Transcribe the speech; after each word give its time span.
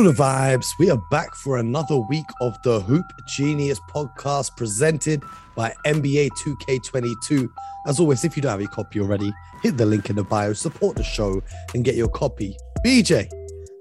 The 0.00 0.12
vibes. 0.12 0.66
We 0.78 0.90
are 0.90 1.00
back 1.10 1.34
for 1.34 1.58
another 1.58 1.98
week 1.98 2.24
of 2.40 2.56
the 2.62 2.80
Hoop 2.80 3.04
Genius 3.28 3.78
podcast 3.80 4.56
presented 4.56 5.22
by 5.54 5.74
NBA 5.84 6.30
2K22. 6.42 7.46
As 7.86 8.00
always, 8.00 8.24
if 8.24 8.34
you 8.34 8.40
don't 8.40 8.50
have 8.50 8.62
your 8.62 8.70
copy 8.70 8.98
already, 8.98 9.30
hit 9.62 9.76
the 9.76 9.84
link 9.84 10.08
in 10.08 10.16
the 10.16 10.24
bio, 10.24 10.54
support 10.54 10.96
the 10.96 11.04
show, 11.04 11.42
and 11.74 11.84
get 11.84 11.96
your 11.96 12.08
copy. 12.08 12.56
BJ, 12.82 13.30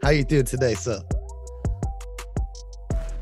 how 0.04 0.10
you 0.10 0.26
doing 0.26 0.44
today, 0.44 0.74
sir? 0.74 1.02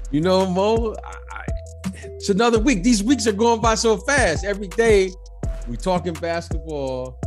You 0.10 0.22
know, 0.22 0.50
Mo, 0.50 0.96
I, 1.06 1.16
I, 1.34 1.46
it's 1.94 2.30
another 2.30 2.58
week. 2.58 2.82
These 2.82 3.04
weeks 3.04 3.28
are 3.28 3.32
going 3.32 3.62
by 3.62 3.76
so 3.76 3.98
fast. 3.98 4.44
Every 4.44 4.70
day 4.70 5.12
we 5.68 5.78
talking 5.78 6.14
basketball, 6.14 7.20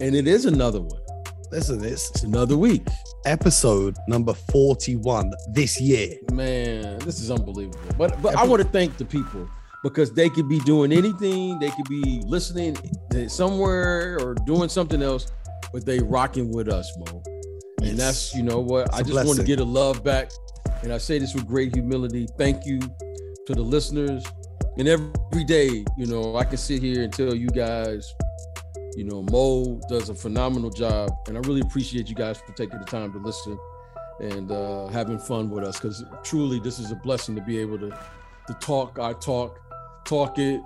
and 0.00 0.14
it 0.14 0.26
is 0.26 0.46
another 0.46 0.80
one. 0.80 1.09
Listen, 1.50 1.84
it's, 1.84 2.10
It's 2.10 2.22
another 2.22 2.56
week. 2.56 2.86
episode 3.26 3.96
number 4.08 4.32
41 4.34 5.32
this 5.52 5.80
year. 5.80 6.16
Man, 6.32 6.98
this 7.00 7.20
is 7.20 7.30
unbelievable. 7.30 7.78
But 7.98 8.20
but 8.22 8.36
I 8.36 8.44
want 8.44 8.62
to 8.62 8.68
thank 8.68 8.96
the 8.96 9.04
people 9.04 9.48
because 9.82 10.12
they 10.12 10.28
could 10.30 10.48
be 10.48 10.60
doing 10.60 10.92
anything. 10.92 11.58
They 11.58 11.70
could 11.70 11.88
be 11.88 12.22
listening 12.24 12.76
somewhere 13.28 14.18
or 14.20 14.34
doing 14.46 14.68
something 14.68 15.02
else, 15.02 15.26
but 15.72 15.84
they 15.84 15.98
rocking 15.98 16.50
with 16.52 16.68
us, 16.68 16.90
Mo. 16.98 17.22
Yes. 17.80 17.90
And 17.90 17.98
that's 17.98 18.34
you 18.34 18.42
know 18.42 18.60
what 18.60 18.86
It's 18.88 18.98
I 18.98 19.02
just 19.02 19.26
want 19.26 19.38
to 19.38 19.44
get 19.44 19.58
a 19.60 19.64
love 19.64 20.04
back, 20.04 20.30
and 20.82 20.92
I 20.92 20.98
say 20.98 21.18
this 21.18 21.34
with 21.34 21.46
great 21.46 21.74
humility. 21.74 22.26
Thank 22.38 22.64
you 22.64 22.78
to 22.78 23.54
the 23.54 23.62
listeners, 23.62 24.24
and 24.78 24.86
every 24.86 25.44
day, 25.44 25.84
you 25.98 26.06
know, 26.06 26.36
I 26.36 26.44
can 26.44 26.58
sit 26.58 26.80
here 26.82 27.02
and 27.02 27.12
tell 27.12 27.34
you 27.34 27.48
guys, 27.48 28.14
you 28.96 29.04
know, 29.04 29.22
Mo 29.22 29.80
does 29.88 30.08
a 30.08 30.14
phenomenal 30.14 30.70
job, 30.70 31.10
and 31.28 31.36
I 31.36 31.40
really 31.40 31.60
appreciate 31.60 32.08
you 32.08 32.14
guys 32.14 32.40
for 32.40 32.52
taking 32.52 32.78
the 32.78 32.84
time 32.84 33.12
to 33.12 33.18
listen 33.18 33.58
and 34.20 34.52
uh, 34.52 34.88
having 34.88 35.18
fun 35.18 35.50
with 35.50 35.64
us 35.64 35.78
because 35.78 36.04
truly, 36.22 36.60
this 36.60 36.78
is 36.78 36.90
a 36.90 36.96
blessing 36.96 37.34
to 37.36 37.42
be 37.42 37.58
able 37.58 37.78
to 37.78 37.90
to 38.46 38.54
talk 38.54 38.98
our 38.98 39.14
talk, 39.14 39.60
talk 40.04 40.38
it, 40.38 40.60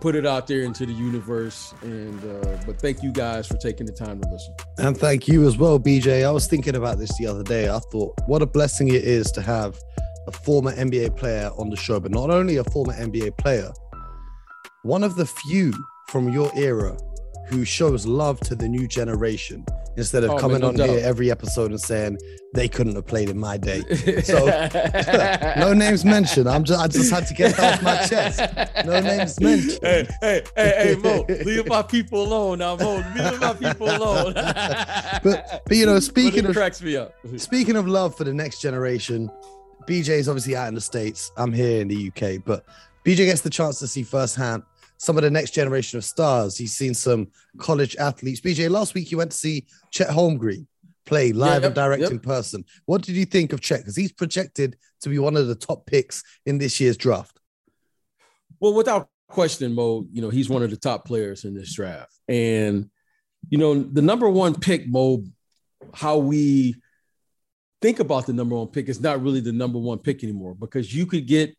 put 0.00 0.14
it 0.14 0.26
out 0.26 0.46
there 0.46 0.62
into 0.62 0.86
the 0.86 0.92
universe, 0.92 1.74
and 1.82 2.18
uh, 2.24 2.56
but 2.66 2.80
thank 2.80 3.02
you 3.02 3.12
guys 3.12 3.46
for 3.46 3.56
taking 3.56 3.86
the 3.86 3.92
time 3.92 4.20
to 4.20 4.28
listen. 4.28 4.54
And 4.78 4.96
thank 4.96 5.28
you 5.28 5.46
as 5.46 5.56
well, 5.56 5.78
BJ. 5.78 6.24
I 6.26 6.30
was 6.30 6.46
thinking 6.46 6.76
about 6.76 6.98
this 6.98 7.16
the 7.18 7.26
other 7.26 7.42
day. 7.42 7.68
I 7.68 7.78
thought, 7.92 8.14
what 8.26 8.42
a 8.42 8.46
blessing 8.46 8.88
it 8.88 9.04
is 9.04 9.30
to 9.32 9.42
have 9.42 9.78
a 10.26 10.32
former 10.32 10.72
NBA 10.72 11.16
player 11.16 11.50
on 11.56 11.70
the 11.70 11.76
show, 11.76 12.00
but 12.00 12.10
not 12.10 12.30
only 12.30 12.56
a 12.56 12.64
former 12.64 12.92
NBA 12.92 13.36
player, 13.38 13.70
one 14.82 15.02
of 15.02 15.16
the 15.16 15.26
few 15.26 15.72
from 16.08 16.30
your 16.30 16.50
era 16.56 16.96
who 17.48 17.64
shows 17.64 18.06
love 18.06 18.38
to 18.40 18.54
the 18.54 18.68
new 18.68 18.86
generation 18.86 19.64
instead 19.96 20.22
of 20.22 20.30
Oh, 20.30 20.34
man, 20.34 20.40
coming 20.40 20.60
no 20.60 20.68
on 20.68 20.74
doubt. 20.76 20.88
here 20.90 21.00
every 21.02 21.30
episode 21.30 21.70
and 21.70 21.80
saying 21.80 22.18
they 22.54 22.68
couldn't 22.68 22.94
have 22.94 23.06
played 23.06 23.28
in 23.30 23.38
my 23.38 23.56
day. 23.56 23.82
So, 24.22 24.46
no 25.56 25.72
names 25.72 26.04
mentioned. 26.04 26.48
I'm 26.48 26.64
just 26.64 26.78
I 26.80 26.86
just 26.88 27.10
had 27.12 27.26
to 27.26 27.34
get 27.34 27.56
that 27.56 27.74
off 27.78 27.82
my 27.82 27.96
chest. 28.06 28.86
No 28.86 29.00
names 29.00 29.40
mentioned. 29.40 29.78
Hey, 29.82 30.06
hey, 30.20 30.42
hey, 30.56 30.74
hey, 30.76 30.96
Mo, 30.96 31.24
leave 31.44 31.66
my 31.68 31.82
people 31.82 32.22
alone 32.22 32.58
now, 32.58 32.76
Mo. 32.76 32.96
Leave 33.16 33.40
my 33.40 33.54
people 33.54 33.88
alone. 33.90 34.34
But 35.22 35.62
but 35.66 35.76
you 35.76 35.86
know, 35.86 35.98
speaking 36.00 36.44
of 36.46 36.54
cracks 36.54 36.80
me 36.82 36.96
up. 36.96 37.14
Speaking 37.36 37.76
of 37.76 37.88
love 37.88 38.14
for 38.16 38.24
the 38.24 38.32
next 38.34 38.60
generation, 38.60 39.30
BJ 39.88 40.10
is 40.10 40.28
obviously 40.28 40.54
out 40.54 40.68
in 40.68 40.74
the 40.74 40.80
States. 40.80 41.32
I'm 41.36 41.52
here 41.52 41.80
in 41.80 41.88
the 41.88 42.08
UK, 42.08 42.44
but 42.44 42.64
BJ 43.04 43.24
gets 43.26 43.40
the 43.40 43.50
chance 43.50 43.78
to 43.80 43.86
see 43.88 44.02
firsthand 44.02 44.62
some 44.98 45.16
of 45.16 45.22
the 45.22 45.30
next 45.30 45.52
generation 45.52 45.96
of 45.96 46.04
stars. 46.04 46.56
He's 46.56 46.74
seen 46.74 46.92
some 46.92 47.28
college 47.56 47.96
athletes. 47.96 48.40
BJ, 48.40 48.68
last 48.68 48.94
week 48.94 49.10
you 49.10 49.16
went 49.16 49.30
to 49.30 49.36
see 49.36 49.66
Chet 49.90 50.08
Holmgren 50.08 50.66
play 51.06 51.32
live 51.32 51.62
yep, 51.62 51.68
and 51.68 51.74
direct 51.74 52.02
yep. 52.02 52.10
in 52.10 52.20
person. 52.20 52.64
What 52.84 53.02
did 53.02 53.16
you 53.16 53.24
think 53.24 53.52
of 53.52 53.60
Chet? 53.60 53.80
Because 53.80 53.96
he's 53.96 54.12
projected 54.12 54.76
to 55.00 55.08
be 55.08 55.18
one 55.18 55.36
of 55.36 55.46
the 55.46 55.54
top 55.54 55.86
picks 55.86 56.22
in 56.44 56.58
this 56.58 56.80
year's 56.80 56.96
draft. 56.96 57.40
Well, 58.60 58.74
without 58.74 59.08
question, 59.28 59.72
Mo, 59.72 60.06
you 60.12 60.20
know, 60.20 60.30
he's 60.30 60.48
one 60.50 60.62
of 60.62 60.70
the 60.70 60.76
top 60.76 61.06
players 61.06 61.44
in 61.44 61.54
this 61.54 61.74
draft. 61.74 62.12
And, 62.28 62.90
you 63.48 63.58
know, 63.58 63.82
the 63.82 64.02
number 64.02 64.28
one 64.28 64.54
pick, 64.54 64.88
Mo, 64.88 65.24
how 65.94 66.18
we 66.18 66.74
think 67.80 68.00
about 68.00 68.26
the 68.26 68.32
number 68.32 68.56
one 68.56 68.66
pick 68.68 68.88
is 68.88 69.00
not 69.00 69.22
really 69.22 69.40
the 69.40 69.52
number 69.52 69.78
one 69.78 69.98
pick 69.98 70.24
anymore 70.24 70.54
because 70.54 70.92
you 70.94 71.06
could 71.06 71.26
get, 71.26 71.56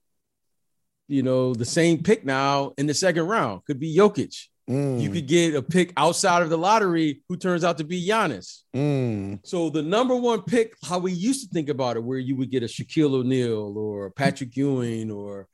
you 1.10 1.24
know, 1.24 1.54
the 1.54 1.66
same 1.66 2.02
pick 2.04 2.24
now 2.24 2.72
in 2.78 2.86
the 2.88 2.94
second 2.94 3.28
round. 3.28 3.66
Could 3.66 3.80
be 3.80 3.94
Jokic. 3.98 4.46
Mm, 4.70 5.02
You 5.02 5.10
could 5.10 5.26
get 5.28 5.56
a 5.56 5.62
pick 5.64 5.92
outside 5.98 6.44
of 6.44 6.52
the 6.52 6.58
lottery 6.58 7.24
who 7.28 7.36
turns 7.36 7.64
out 7.64 7.80
to 7.80 7.84
be 7.84 8.08
Giannis. 8.08 8.60
mm, 8.76 9.40
So 9.44 9.70
the 9.72 9.82
number 9.82 10.16
one 10.16 10.44
pick, 10.44 10.76
how 10.86 11.00
we 11.00 11.12
used 11.12 11.42
to 11.48 11.52
think 11.52 11.70
about 11.70 11.98
it, 11.98 12.04
where 12.04 12.20
you 12.20 12.36
would 12.36 12.52
get 12.52 12.62
a 12.62 12.68
Shaquille 12.68 13.16
O'Neal 13.16 13.76
or 13.76 14.12
Patrick 14.12 14.56
Ewing 14.56 15.10
or 15.10 15.48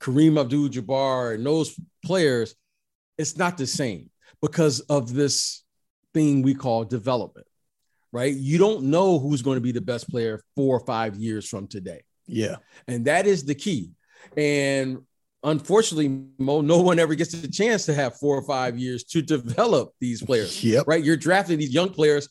Kareem 0.00 0.40
Abdul-Jabbar 0.40 1.36
and 1.36 1.46
those 1.46 1.78
players, 2.04 2.56
it's 3.16 3.36
not 3.36 3.56
the 3.58 3.66
same 3.66 4.10
because 4.42 4.80
of 4.80 5.14
this 5.14 5.62
thing 6.12 6.42
we 6.42 6.54
call 6.54 6.84
development, 6.84 7.46
right? 8.12 8.34
You 8.34 8.58
don't 8.58 8.84
know 8.84 9.20
who's 9.20 9.42
going 9.42 9.56
to 9.56 9.60
be 9.60 9.72
the 9.72 9.80
best 9.80 10.10
player 10.10 10.42
four 10.56 10.76
or 10.76 10.84
five 10.84 11.14
years 11.16 11.48
from 11.48 11.68
today. 11.68 12.02
yeah. 12.26 12.56
And 12.88 13.04
that 13.04 13.26
is 13.26 13.44
the 13.44 13.54
key. 13.54 13.92
And 14.36 14.98
unfortunately, 15.42 16.24
Mo, 16.38 16.60
no 16.60 16.80
one 16.80 16.98
ever 16.98 17.14
gets 17.14 17.34
a 17.34 17.50
chance 17.50 17.86
to 17.86 17.94
have 17.94 18.16
four 18.16 18.36
or 18.36 18.42
five 18.42 18.78
years 18.78 19.04
to 19.04 19.22
develop 19.22 19.92
these 20.00 20.22
players 20.22 20.62
Yep. 20.62 20.84
right? 20.86 21.02
You're 21.02 21.16
drafting 21.16 21.58
these 21.58 21.72
young 21.72 21.90
players 21.90 22.28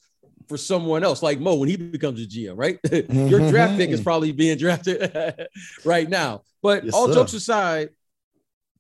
for 0.48 0.58
someone 0.58 1.04
else, 1.04 1.22
like 1.22 1.40
Mo 1.40 1.56
when 1.56 1.70
he 1.70 1.76
becomes 1.76 2.22
a 2.22 2.26
GM, 2.26 2.58
right? 2.58 2.80
Your 2.92 3.04
mm-hmm. 3.04 3.50
draft 3.50 3.78
pick 3.78 3.90
is 3.90 4.02
probably 4.02 4.32
being 4.32 4.58
drafted 4.58 5.12
right 5.86 6.10
now. 6.10 6.42
But 6.62 6.86
Yes, 6.86 6.94
all 6.94 7.08
sir. 7.08 7.16
jokes 7.16 7.34
aside, 7.34 7.90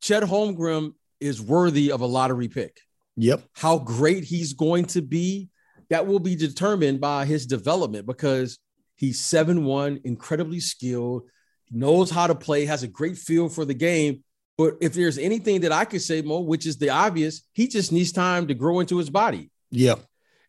Chet 0.01 0.23
Holmgren 0.23 0.93
is 1.19 1.41
worthy 1.41 1.91
of 1.91 2.01
a 2.01 2.05
lottery 2.05 2.47
pick. 2.47 2.79
Yep. 3.17 3.43
How 3.53 3.79
great 3.79 4.23
he's 4.23 4.53
going 4.53 4.85
to 4.85 5.01
be, 5.01 5.49
that 5.89 6.05
will 6.05 6.19
be 6.19 6.35
determined 6.35 7.01
by 7.01 7.25
his 7.25 7.45
development 7.45 8.05
because 8.05 8.59
he's 8.95 9.21
7-1, 9.21 10.05
incredibly 10.05 10.59
skilled, 10.59 11.23
knows 11.71 12.09
how 12.09 12.27
to 12.27 12.35
play, 12.35 12.65
has 12.65 12.83
a 12.83 12.87
great 12.87 13.17
feel 13.17 13.49
for 13.49 13.65
the 13.65 13.73
game. 13.73 14.23
But 14.57 14.75
if 14.81 14.93
there's 14.93 15.17
anything 15.17 15.61
that 15.61 15.71
I 15.71 15.85
could 15.85 16.01
say, 16.01 16.21
Mo, 16.21 16.39
which 16.39 16.65
is 16.65 16.77
the 16.77 16.89
obvious, 16.89 17.43
he 17.53 17.67
just 17.67 17.91
needs 17.91 18.11
time 18.11 18.47
to 18.47 18.53
grow 18.53 18.79
into 18.79 18.97
his 18.97 19.09
body 19.09 19.51
Yeah. 19.69 19.95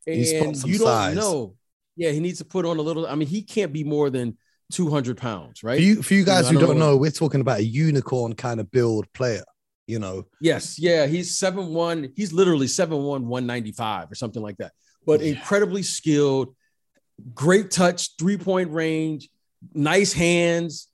And 0.06 0.16
you 0.24 0.78
don't 0.78 0.86
size. 0.86 1.16
know. 1.16 1.54
Yeah, 1.96 2.10
he 2.12 2.20
needs 2.20 2.38
to 2.38 2.44
put 2.44 2.64
on 2.64 2.78
a 2.78 2.82
little. 2.82 3.06
I 3.06 3.14
mean, 3.16 3.28
he 3.28 3.42
can't 3.42 3.72
be 3.72 3.84
more 3.84 4.08
than 4.08 4.38
200 4.72 5.16
pounds, 5.18 5.62
right? 5.62 5.76
For 5.76 5.82
you, 5.82 6.02
for 6.02 6.14
you 6.14 6.24
guys 6.24 6.46
I 6.46 6.52
who 6.52 6.60
don't 6.60 6.78
know. 6.78 6.92
know, 6.92 6.96
we're 6.96 7.10
talking 7.10 7.40
about 7.42 7.58
a 7.58 7.64
unicorn 7.64 8.34
kind 8.34 8.60
of 8.60 8.70
build 8.70 9.12
player. 9.12 9.42
You 9.86 9.98
know, 9.98 10.24
yes, 10.40 10.78
yeah, 10.78 11.06
he's 11.06 11.36
seven 11.38 11.68
one. 11.68 12.12
He's 12.14 12.32
literally 12.32 12.66
seven 12.68 12.98
one, 13.02 13.26
195 13.26 14.12
or 14.12 14.14
something 14.14 14.42
like 14.42 14.56
that. 14.58 14.72
But 15.06 15.20
Yeah. 15.20 15.32
incredibly 15.32 15.82
skilled, 15.82 16.54
great 17.34 17.70
touch, 17.70 18.16
three 18.18 18.36
point 18.36 18.70
range, 18.70 19.28
nice 19.74 20.12
hands, 20.12 20.88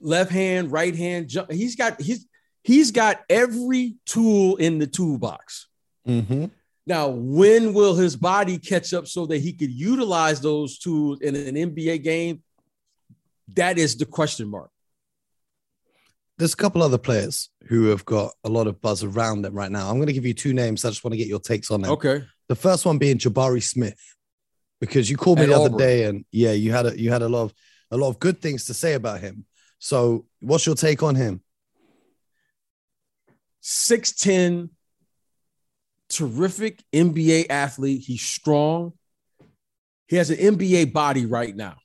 left 0.00 0.30
hand, 0.30 0.72
right 0.72 0.94
hand. 0.94 1.28
Jump. 1.28 1.50
He's 1.50 1.76
got 1.76 2.00
he's 2.00 2.26
he's 2.62 2.90
got 2.90 3.20
every 3.28 3.96
tool 4.06 4.56
in 4.56 4.78
the 4.78 4.86
toolbox. 4.86 5.68
Mm-hmm. 6.06 6.46
Now, 6.86 7.08
when 7.08 7.74
will 7.74 7.94
his 7.94 8.16
body 8.16 8.58
catch 8.58 8.92
up 8.92 9.06
so 9.06 9.26
that 9.26 9.38
he 9.38 9.52
could 9.52 9.70
utilize 9.70 10.40
those 10.40 10.78
tools 10.78 11.20
in 11.20 11.36
an 11.36 11.54
NBA 11.54 12.02
game? 12.02 12.42
That 13.54 13.78
is 13.78 13.96
the 13.96 14.06
question 14.06 14.48
mark. 14.48 14.70
there's 16.38 16.54
a 16.54 16.56
couple 16.56 16.82
other 16.82 16.98
players 16.98 17.50
who 17.68 17.86
have 17.86 18.04
got 18.04 18.32
a 18.42 18.48
lot 18.48 18.66
of 18.66 18.80
buzz 18.80 19.04
around 19.04 19.42
them 19.42 19.54
right 19.54 19.70
now. 19.70 19.88
I'm 19.88 19.96
going 19.96 20.08
to 20.08 20.12
give 20.12 20.26
you 20.26 20.34
two 20.34 20.52
names. 20.52 20.84
I 20.84 20.88
just 20.88 21.04
want 21.04 21.12
to 21.12 21.18
get 21.18 21.28
your 21.28 21.38
takes 21.38 21.70
on 21.70 21.82
them. 21.82 21.92
Okay. 21.92 22.24
The 22.48 22.56
first 22.56 22.84
one 22.84 22.98
being 22.98 23.18
Jabari 23.18 23.62
Smith, 23.62 24.00
because 24.80 25.08
you 25.08 25.16
called 25.16 25.38
me 25.38 25.44
At 25.44 25.50
the 25.50 25.60
other 25.60 25.78
day, 25.78 26.04
and 26.04 26.24
yeah, 26.32 26.52
you 26.52 26.72
had 26.72 26.86
a, 26.86 26.98
you 26.98 27.12
had 27.12 27.22
a 27.22 27.28
lot 27.28 27.44
of 27.44 27.54
a 27.92 27.96
lot 27.96 28.08
of 28.08 28.18
good 28.18 28.40
things 28.40 28.64
to 28.64 28.74
say 28.74 28.94
about 28.94 29.20
him. 29.20 29.44
So, 29.78 30.26
what's 30.40 30.66
your 30.66 30.74
take 30.74 31.02
on 31.02 31.14
him? 31.14 31.42
6'10, 33.62 34.70
terrific 36.08 36.82
NBA 36.92 37.46
athlete. 37.50 38.02
He's 38.04 38.22
strong. 38.22 38.94
He 40.08 40.16
has 40.16 40.30
an 40.30 40.38
NBA 40.38 40.92
body 40.92 41.26
right 41.26 41.54
now. 41.54 41.76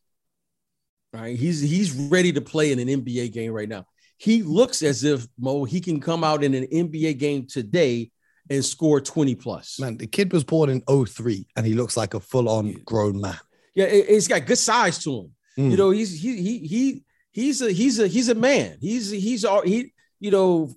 Right. 1.14 1.38
He's 1.38 1.62
he's 1.62 1.94
ready 1.94 2.34
to 2.34 2.42
play 2.42 2.72
in 2.72 2.80
an 2.80 2.88
NBA 2.88 3.32
game 3.32 3.52
right 3.52 3.70
now. 3.70 3.86
He 4.18 4.44
looks 4.44 4.82
as 4.82 5.04
if 5.04 5.26
Mo 5.40 5.64
he 5.64 5.80
can 5.80 6.00
come 6.00 6.24
out 6.24 6.44
in 6.44 6.54
an 6.54 6.66
NBA 6.66 7.18
game 7.18 7.48
today 7.48 8.12
and 8.50 8.64
score 8.64 9.00
20 9.00 9.36
plus. 9.36 9.80
Man, 9.80 9.98
the 9.98 10.08
kid 10.08 10.32
was 10.34 10.44
born 10.44 10.70
in 10.70 10.82
03 10.82 11.48
and 11.56 11.66
he 11.66 11.74
looks 11.74 11.96
like 11.96 12.14
a 12.14 12.20
full-on 12.20 12.74
grown 12.86 13.20
man. 13.20 13.38
Yeah, 13.74 13.86
it, 13.86 14.10
has 14.10 14.28
got 14.28 14.46
good 14.46 14.58
size 14.58 15.00
to 15.04 15.22
him. 15.22 15.32
Mm. 15.58 15.72
You 15.72 15.78
know, 15.78 15.90
he's 15.90 16.22
he 16.22 16.42
he 16.42 16.60
he 16.60 17.04
he's 17.32 17.62
a 17.62 17.72
he's 17.72 18.00
a 18.00 18.08
he's 18.08 18.30
a 18.30 18.36
man. 18.36 18.78
He's 18.80 19.10
he's 19.10 19.44
all 19.44 19.62
he 19.62 19.94
you 20.20 20.32
know 20.32 20.76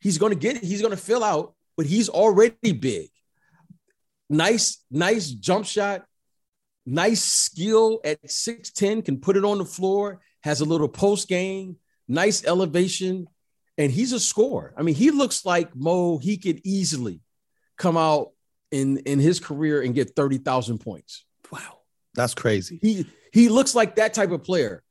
he's 0.00 0.18
gonna 0.18 0.34
get 0.34 0.58
he's 0.58 0.82
gonna 0.82 0.96
fill 0.96 1.24
out, 1.24 1.54
but 1.76 1.86
he's 1.86 2.08
already 2.08 2.72
big. 2.72 3.10
Nice, 4.28 4.84
nice 4.90 5.30
jump 5.30 5.66
shot, 5.66 6.04
nice 6.86 7.22
skill 7.22 8.00
at 8.04 8.22
6'10, 8.22 9.04
can 9.04 9.18
put 9.18 9.36
it 9.36 9.44
on 9.44 9.58
the 9.58 9.64
floor, 9.64 10.20
has 10.42 10.60
a 10.60 10.64
little 10.64 10.88
post 10.88 11.26
game, 11.26 11.76
nice 12.06 12.44
elevation, 12.44 13.26
and 13.76 13.90
he's 13.90 14.12
a 14.12 14.20
scorer. 14.20 14.72
I 14.76 14.82
mean, 14.82 14.94
he 14.94 15.10
looks 15.10 15.44
like 15.44 15.74
Mo, 15.74 16.18
he 16.18 16.36
could 16.36 16.60
easily 16.64 17.22
come 17.76 17.96
out 17.96 18.30
in 18.70 18.98
in 18.98 19.18
his 19.18 19.40
career 19.40 19.82
and 19.82 19.94
get 19.94 20.14
30,000 20.14 20.78
points. 20.78 21.24
Wow. 21.50 21.79
That's 22.20 22.34
crazy. 22.34 22.78
He 22.82 23.06
he 23.32 23.48
looks 23.48 23.74
like 23.74 23.96
that 23.96 24.14
type 24.14 24.30
of 24.30 24.44
player. 24.44 24.82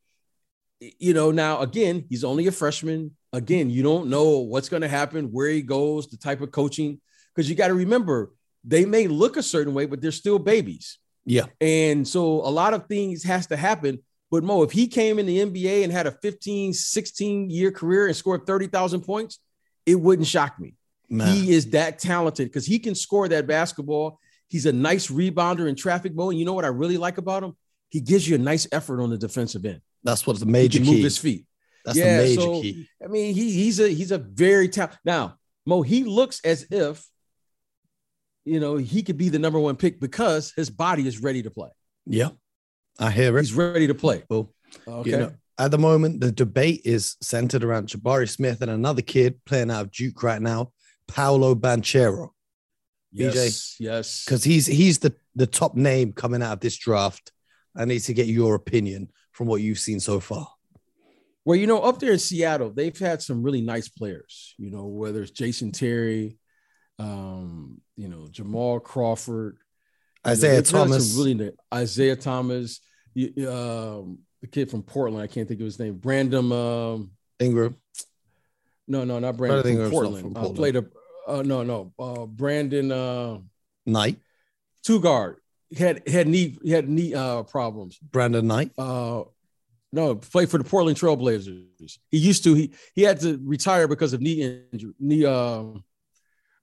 You 0.79 1.13
know, 1.13 1.31
now 1.31 1.59
again, 1.59 2.05
he's 2.09 2.23
only 2.23 2.47
a 2.47 2.51
freshman. 2.51 3.15
Again, 3.33 3.69
you 3.69 3.83
don't 3.83 4.09
know 4.09 4.39
what's 4.39 4.69
going 4.69 4.81
to 4.81 4.87
happen, 4.87 5.25
where 5.25 5.49
he 5.49 5.61
goes, 5.61 6.07
the 6.07 6.17
type 6.17 6.41
of 6.41 6.51
coaching 6.51 6.99
because 7.35 7.49
you 7.49 7.55
got 7.55 7.67
to 7.67 7.73
remember 7.73 8.31
they 8.63 8.85
may 8.85 9.07
look 9.07 9.37
a 9.37 9.43
certain 9.43 9.73
way, 9.73 9.85
but 9.85 10.01
they're 10.01 10.11
still 10.11 10.39
babies. 10.39 10.97
Yeah. 11.25 11.45
And 11.61 12.07
so 12.07 12.23
a 12.45 12.49
lot 12.49 12.73
of 12.73 12.87
things 12.87 13.23
has 13.23 13.47
to 13.47 13.57
happen. 13.57 13.99
But 14.31 14.43
Mo, 14.43 14.63
if 14.63 14.71
he 14.71 14.87
came 14.87 15.19
in 15.19 15.25
the 15.25 15.39
NBA 15.39 15.83
and 15.83 15.91
had 15.91 16.07
a 16.07 16.11
15, 16.11 16.73
16 16.73 17.49
year 17.49 17.71
career 17.71 18.07
and 18.07 18.15
scored 18.15 18.45
30,000 18.45 19.01
points, 19.01 19.39
it 19.85 19.95
wouldn't 19.95 20.27
shock 20.27 20.59
me. 20.59 20.75
Man. 21.09 21.33
He 21.33 21.53
is 21.53 21.71
that 21.71 21.99
talented 21.99 22.47
because 22.47 22.65
he 22.65 22.77
can 22.77 22.93
score 22.93 23.27
that 23.27 23.47
basketball. 23.47 24.19
He's 24.50 24.66
a 24.66 24.74
nice 24.74 25.07
rebounder 25.07 25.69
in 25.69 25.75
traffic 25.75 26.13
mode. 26.16 26.34
And 26.34 26.40
you 26.40 26.46
know 26.46 26.54
what 26.54 26.66
I 26.66 26.69
really 26.69 26.98
like 26.98 27.18
about 27.18 27.44
him? 27.44 27.56
He 27.90 28.01
gives 28.01 28.28
you 28.28 28.36
a 28.36 28.40
nice 28.40 28.68
effort 28.72 29.01
on 29.01 29.10
the 29.10 29.18
defensive 29.18 29.66
end. 29.66 29.81
That's 30.04 30.25
what's 30.25 30.40
the 30.40 30.46
major 30.46 30.80
he 30.80 30.86
key. 30.86 30.92
Move 30.92 31.04
his 31.04 31.18
feet. 31.18 31.46
That's 31.86 31.98
yeah, 31.98 32.18
the 32.18 32.24
major 32.24 32.42
so, 32.42 32.62
key. 32.62 32.90
I 33.04 33.07
mean, 33.07 33.34
he, 33.34 33.51
he's 33.51 33.80
a 33.80 33.88
he's 33.90 34.12
a 34.12 34.18
very 34.18 34.69
talented. 34.69 35.00
Now, 35.06 35.36
Mo, 35.66 35.81
he 35.81 36.04
looks 36.04 36.42
as 36.44 36.68
if 36.69 37.06
you 38.46 38.60
know 38.60 38.78
he 38.78 39.01
could 39.01 39.18
be 39.18 39.30
the 39.30 39.40
number 39.40 39.60
one 39.60 39.75
pick 39.75 40.00
because 40.00 40.51
his 40.56 40.69
body 40.69 41.07
is 41.07 41.22
ready 41.22 41.44
to 41.44 41.51
play. 41.51 41.69
Yeah, 42.06 42.30
I 43.00 43.12
hear 43.12 43.38
it. 43.38 43.42
He's 43.42 43.54
ready 43.54 43.88
to 43.88 43.96
play. 43.96 44.24
Well, 44.30 44.54
okay. 44.88 45.10
You 45.10 45.18
know, 45.18 45.34
at 45.57 45.72
the 45.72 45.78
moment, 45.78 46.22
the 46.22 46.31
debate 46.31 46.81
is 46.86 47.18
centered 47.22 47.63
around 47.63 47.88
Jabari 47.88 48.30
Smith 48.30 48.62
and 48.62 48.72
another 48.72 49.01
kid 49.01 49.40
playing 49.46 49.72
out 49.72 49.86
of 49.86 49.92
Duke 49.92 50.22
right 50.24 50.42
now, 50.42 50.72
Paolo 51.07 51.56
Banchero. 51.56 52.30
Yes, 53.11 53.35
BJ, 53.35 53.75
yes, 53.79 54.25
because 54.25 54.44
he's 54.44 54.67
he's 54.67 55.00
the 55.00 55.13
the 55.35 55.47
top 55.47 55.75
name 55.75 56.13
coming 56.13 56.44
out 56.44 56.53
of 56.53 56.59
this 56.59 56.77
draft. 56.77 57.31
I 57.75 57.85
need 57.85 58.00
to 58.01 58.13
get 58.13 58.27
your 58.27 58.56
opinion 58.56 59.09
from 59.31 59.47
what 59.47 59.61
you've 59.61 59.79
seen 59.79 60.00
so 60.00 60.19
far. 60.19 60.47
Well, 61.45 61.56
you 61.56 61.65
know, 61.65 61.81
up 61.81 62.00
there 62.00 62.11
in 62.11 62.19
Seattle, 62.19 62.71
they've 62.71 62.97
had 62.97 63.21
some 63.21 63.41
really 63.41 63.61
nice 63.61 63.88
players. 63.89 64.53
You 64.57 64.69
know, 64.69 64.85
whether 64.85 65.21
it's 65.21 65.31
Jason 65.31 65.71
Terry, 65.71 66.38
um, 67.00 67.81
you 67.95 68.09
know, 68.09 68.27
Jamal 68.29 68.79
Crawford, 68.79 69.57
Isaiah 70.27 70.57
know, 70.57 70.62
Thomas, 70.62 71.15
really 71.15 71.51
Isaiah 71.73 72.15
Thomas, 72.15 72.81
um, 73.17 74.19
the 74.41 74.47
kid 74.51 74.69
from 74.69 74.83
Portland. 74.83 75.23
I 75.23 75.27
can't 75.27 75.47
think 75.47 75.59
of 75.59 75.65
his 75.65 75.79
name. 75.79 75.95
Brandon 75.95 76.51
um, 76.51 77.12
Ingram. 77.39 77.77
No, 78.88 79.03
no, 79.03 79.19
not 79.19 79.38
Brandon 79.38 79.77
from 79.77 79.91
Portland. 79.91 80.21
from 80.21 80.33
Portland. 80.33 80.55
Uh, 80.55 80.59
played 80.59 80.75
a 80.75 80.85
uh, 81.29 81.41
no, 81.43 81.63
no, 81.63 81.93
uh, 81.99 82.25
Brandon 82.25 82.91
uh, 82.91 83.37
Knight, 83.85 84.17
two 84.83 84.99
guard. 84.99 85.37
He 85.69 85.83
had 85.83 86.07
had 86.07 86.27
knee 86.27 86.57
he 86.63 86.71
had 86.71 86.89
knee 86.89 87.13
uh, 87.13 87.43
problems. 87.43 87.99
Brandon 87.99 88.45
Knight. 88.47 88.71
Uh, 88.77 89.23
no, 89.91 90.15
played 90.15 90.49
for 90.49 90.57
the 90.57 90.63
Portland 90.63 90.97
Trailblazers. 90.97 91.97
He 92.11 92.17
used 92.17 92.43
to. 92.43 92.53
He 92.53 92.73
he 92.93 93.03
had 93.03 93.19
to 93.21 93.39
retire 93.43 93.87
because 93.87 94.13
of 94.13 94.21
knee 94.21 94.65
injury. 94.71 94.93
Knee. 94.99 95.25
Uh, 95.25 95.63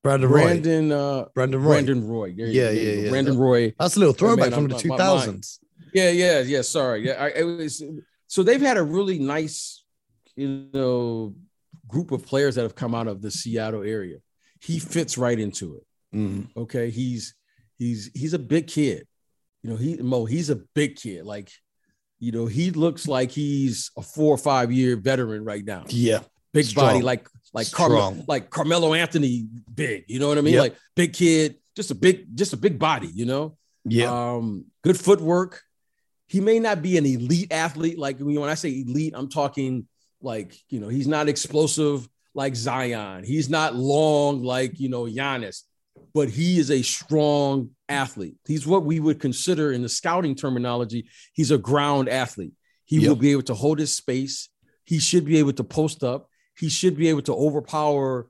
Brandon 0.03 0.31
Roy. 0.31 0.43
Brandon. 0.43 0.93
Uh, 0.93 1.25
Brandon 1.35 1.61
Roy. 1.63 1.73
Brandon 1.73 2.09
Roy. 2.09 2.35
There 2.37 2.47
yeah, 2.47 2.71
yeah, 2.71 2.93
yeah. 2.93 3.11
Brandon 3.11 3.37
Roy. 3.37 3.75
That's 3.79 3.97
a 3.97 3.99
little 3.99 4.15
throwback 4.15 4.49
oh, 4.49 4.51
man, 4.51 4.59
from 4.61 4.69
the 4.69 4.79
two 4.79 4.97
thousands. 4.97 5.61
Yeah, 5.93 6.11
yeah, 6.11 6.41
yeah. 6.41 6.63
Sorry. 6.63 7.07
Yeah, 7.07 7.15
I, 7.15 7.29
it 7.29 7.43
was. 7.45 7.83
So 8.29 8.43
they've 8.43 8.61
had 8.61 8.77
a 8.77 8.83
really 8.83 9.19
nice, 9.19 9.85
you 10.37 10.69
know, 10.73 11.35
group 11.89 12.11
of 12.13 12.25
players 12.25 12.57
that 12.57 12.63
have 12.63 12.75
come 12.75 12.95
out 12.95 13.09
of 13.09 13.23
the 13.23 13.31
Seattle 13.31 13.83
area. 13.83 14.19
He 14.61 14.79
fits 14.79 15.19
right 15.19 15.39
into 15.39 15.77
it. 15.77 15.87
Mm-hmm. 16.17 16.59
Okay, 16.59 16.91
he's 16.91 17.35
he's 17.79 18.11
he's 18.15 18.35
a 18.35 18.39
big 18.39 18.67
kid. 18.67 19.07
You 19.63 19.71
know, 19.71 19.77
he 19.77 19.97
Mo, 19.97 20.25
he's 20.25 20.51
a 20.51 20.57
big 20.75 20.97
kid. 20.97 21.25
Like, 21.25 21.51
you 22.19 22.33
know, 22.33 22.47
he 22.47 22.71
looks 22.71 23.09
like 23.09 23.31
he's 23.31 23.91
a 23.97 24.03
four 24.03 24.35
or 24.35 24.39
five 24.39 24.73
year 24.73 24.97
veteran 24.97 25.45
right 25.45 25.65
now. 25.65 25.85
Yeah, 25.89 26.21
big 26.53 26.67
Strong. 26.67 26.87
body, 26.87 27.03
like 27.03 27.29
like 27.53 27.71
Carmelo, 27.71 28.25
like 28.29 28.51
Carmelo 28.51 28.95
Anthony, 28.95 29.49
big. 29.73 30.05
You 30.09 30.21
know 30.21 30.29
what 30.29 30.39
I 30.39 30.43
mean? 30.43 30.55
Yep. 30.55 30.63
Like 30.63 30.77
big 30.95 31.13
kid, 31.13 31.57
just 31.75 31.91
a 31.91 31.95
big, 31.95 32.37
just 32.37 32.53
a 32.53 32.57
big 32.57 32.79
body. 32.79 33.09
You 33.09 33.27
know? 33.27 33.57
Yeah. 33.85 34.35
Um, 34.35 34.67
good 34.83 34.99
footwork. 34.99 35.63
He 36.29 36.41
may 36.41 36.59
not 36.59 36.83
be 36.83 36.97
an 36.97 37.07
elite 37.07 37.53
athlete. 37.53 37.99
Like 37.99 38.19
when 38.19 38.49
I 38.49 38.55
say 38.55 38.71
elite, 38.71 39.15
I'm 39.17 39.29
talking 39.29 39.87
like 40.21 40.57
you 40.69 40.81
know 40.81 40.89
he's 40.89 41.07
not 41.07 41.29
explosive 41.29 42.09
like 42.37 42.55
Zion. 42.55 43.25
He's 43.25 43.51
not 43.51 43.75
long 43.75 44.45
like 44.45 44.79
you 44.79 44.89
know 44.89 45.05
Giannis, 45.05 45.63
but 46.15 46.29
he 46.29 46.59
is 46.61 46.71
a 46.71 46.83
strong 46.83 47.71
athlete. 47.89 48.37
He's 48.47 48.67
what 48.67 48.85
we 48.85 49.01
would 49.01 49.19
consider 49.19 49.73
in 49.73 49.83
the 49.83 49.89
scouting 49.89 50.37
terminology. 50.37 51.09
He's 51.33 51.51
a 51.51 51.59
ground 51.59 52.09
athlete. 52.09 52.53
He 52.85 52.99
yep. 52.99 53.09
will 53.09 53.17
be 53.17 53.33
able 53.33 53.43
to 53.43 53.55
hold 53.55 53.81
his 53.81 53.97
space. 53.97 54.49
He 54.85 55.01
should 55.01 55.25
be 55.25 55.39
able 55.39 55.55
to 55.55 55.65
post 55.65 56.05
up 56.05 56.29
he 56.59 56.69
should 56.69 56.97
be 56.97 57.09
able 57.09 57.23
to 57.23 57.35
overpower 57.35 58.29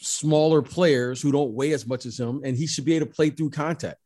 smaller 0.00 0.62
players 0.62 1.20
who 1.20 1.32
don't 1.32 1.52
weigh 1.52 1.72
as 1.72 1.86
much 1.86 2.06
as 2.06 2.18
him, 2.18 2.42
and 2.44 2.56
he 2.56 2.66
should 2.66 2.84
be 2.84 2.94
able 2.94 3.06
to 3.06 3.12
play 3.12 3.30
through 3.30 3.50
contact. 3.50 3.98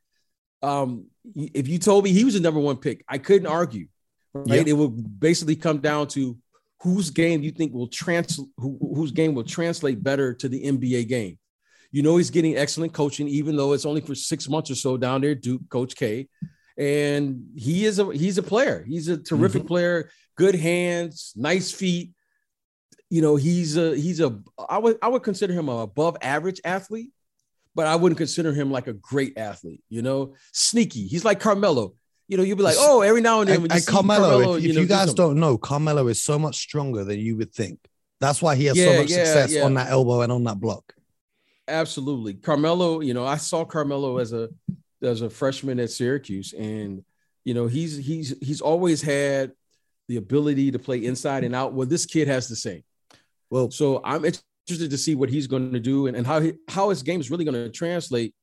Um, 0.62 1.06
if 1.35 1.69
you 1.69 1.79
told 1.79 2.05
me 2.05 2.12
he 2.12 2.25
was 2.25 2.35
a 2.35 2.41
number 2.41 2.61
one 2.61 2.79
pick, 2.79 3.05
I 3.09 3.19
couldn't 3.19 3.49
argue. 3.49 3.89
Right? 4.33 4.59
Yep. 4.61 4.67
It 4.67 4.73
would 4.73 5.21
basically 5.21 5.56
come 5.56 5.79
down 5.79 6.09
to 6.09 6.39
whose 6.82 7.11
game 7.11 7.43
you 7.43 7.50
think 7.50 7.73
will 7.73 7.88
trans 7.88 8.40
who, 8.56 8.79
whose 8.94 9.12
game 9.12 9.34
will 9.34 9.44
translate 9.44 10.02
better 10.02 10.34
to 10.34 10.49
the 10.49 10.64
NBA 10.64 11.08
game. 11.08 11.38
You 11.90 12.02
know 12.02 12.17
he's 12.17 12.31
getting 12.31 12.56
excellent 12.56 12.93
coaching, 12.93 13.29
even 13.29 13.56
though 13.56 13.73
it's 13.73 13.84
only 13.87 14.00
for 14.00 14.14
six 14.14 14.49
months 14.49 14.70
or 14.70 14.75
so 14.75 14.96
down 14.96 15.20
there. 15.20 15.34
Duke, 15.34 15.69
Coach 15.69 15.94
K, 15.94 16.29
and 16.79 17.44
he 17.55 17.84
is 17.84 17.99
a 17.99 18.12
he's 18.12 18.38
a 18.38 18.43
player. 18.43 18.84
He's 18.87 19.08
a 19.08 19.19
terrific 19.19 19.62
mm-hmm. 19.62 19.69
player, 19.69 20.11
good 20.37 20.55
hands, 20.55 21.32
nice 21.37 21.70
feet 21.70 22.12
you 23.12 23.20
know, 23.20 23.37
he's 23.37 23.76
a 23.76 23.94
he's 23.94 24.20
a 24.20 24.40
I 24.70 24.79
would 24.79 24.96
I 25.02 25.08
would 25.08 25.23
consider 25.23 25.52
him 25.52 25.69
a 25.69 25.81
above 25.81 26.17
average 26.23 26.62
athlete, 26.65 27.10
but 27.74 27.86
I 27.86 27.94
wouldn't 27.94 28.17
consider 28.17 28.55
him 28.55 28.70
like 28.70 28.86
a 28.86 28.94
great 28.94 29.36
athlete. 29.36 29.84
You 29.91 30.01
know, 30.01 30.34
sneaky. 30.55 31.06
He's 31.06 31.22
like 31.22 31.39
Carmelo. 31.39 31.93
You 32.32 32.39
know, 32.39 32.44
you'd 32.44 32.56
be 32.56 32.62
like, 32.62 32.77
oh, 32.79 33.03
every 33.03 33.20
now 33.20 33.43
and 33.43 33.51
then. 33.51 33.60
When 33.60 33.70
you 33.70 33.77
and 33.77 33.86
Carmelo, 33.86 34.31
Carmelo, 34.31 34.53
if, 34.55 34.60
if 34.60 34.69
you, 34.69 34.72
know, 34.72 34.81
you 34.81 34.86
guys 34.86 35.12
do 35.12 35.27
not 35.27 35.36
know, 35.36 35.58
Carmelo 35.58 36.08
is 36.08 36.19
so 36.19 36.39
much 36.39 36.56
stronger 36.56 37.05
than 37.05 37.19
you 37.19 37.36
would 37.36 37.53
think. 37.53 37.79
That's 38.20 38.41
why 38.41 38.56
he 38.56 38.65
has 38.65 38.77
yeah, 38.79 38.86
so 38.86 39.03
much 39.03 39.10
yeah, 39.10 39.17
success 39.24 39.53
yeah. 39.53 39.65
on 39.65 39.74
that 39.74 39.91
elbow 39.91 40.22
and 40.22 40.32
on 40.32 40.43
that 40.44 40.58
block. 40.58 40.94
Absolutely, 41.69 42.32
Carmelo. 42.32 43.01
You 43.01 43.12
know, 43.12 43.27
I 43.27 43.36
saw 43.36 43.67
Carmelo 43.67 44.17
as 44.17 44.32
a 44.32 44.48
as 45.03 45.20
a 45.20 45.29
freshman 45.29 45.79
at 45.79 45.91
Syracuse, 45.91 46.55
and 46.55 47.05
you 47.44 47.53
know, 47.53 47.67
he's 47.67 47.98
he's 47.98 48.34
he's 48.41 48.62
always 48.62 49.03
had 49.03 49.53
the 50.08 50.17
ability 50.17 50.70
to 50.70 50.79
play 50.79 51.05
inside 51.05 51.44
and 51.44 51.55
out. 51.55 51.74
Well, 51.74 51.86
this 51.86 52.06
kid 52.06 52.29
has 52.29 52.48
the 52.48 52.56
same. 52.56 52.82
Well, 53.51 53.70
so 53.70 54.01
I'm 54.03 54.24
interested 54.24 54.91
to 54.91 54.96
see 54.96 55.17
what 55.17 55.29
he's 55.29 55.48
going 55.48 55.74
to 55.74 55.81
do 55.81 56.06
and, 56.06 56.17
and 56.17 56.27
how 56.27 56.41
he, 56.41 56.55
how 56.67 56.89
his 56.89 57.03
game 57.03 57.20
is 57.20 57.31
really 57.31 57.44
going 57.44 57.62
to 57.62 57.69
translate 57.69 58.34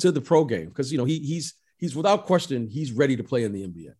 to 0.00 0.10
the 0.10 0.20
pro 0.20 0.44
game 0.44 0.66
because 0.66 0.90
you 0.90 0.98
know 0.98 1.04
he 1.04 1.20
he's 1.20 1.54
he's 1.78 1.96
without 1.96 2.26
question 2.26 2.66
he's 2.68 2.92
ready 2.92 3.16
to 3.16 3.24
play 3.24 3.44
in 3.44 3.52
the 3.52 3.66
NBA. 3.66 3.94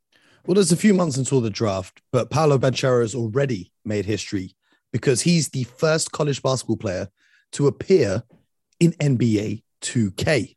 Well, 0.46 0.54
there's 0.54 0.72
a 0.72 0.76
few 0.76 0.94
months 0.94 1.16
until 1.16 1.40
the 1.40 1.50
draft, 1.50 2.00
but 2.12 2.30
Paolo 2.30 2.58
Banchero 2.58 3.02
has 3.02 3.14
already 3.14 3.72
made 3.84 4.04
history 4.04 4.54
because 4.92 5.22
he's 5.22 5.48
the 5.48 5.64
first 5.64 6.12
college 6.12 6.42
basketball 6.42 6.76
player 6.76 7.08
to 7.52 7.66
appear 7.66 8.22
in 8.80 8.92
NBA 8.92 9.62
2K. 9.82 10.56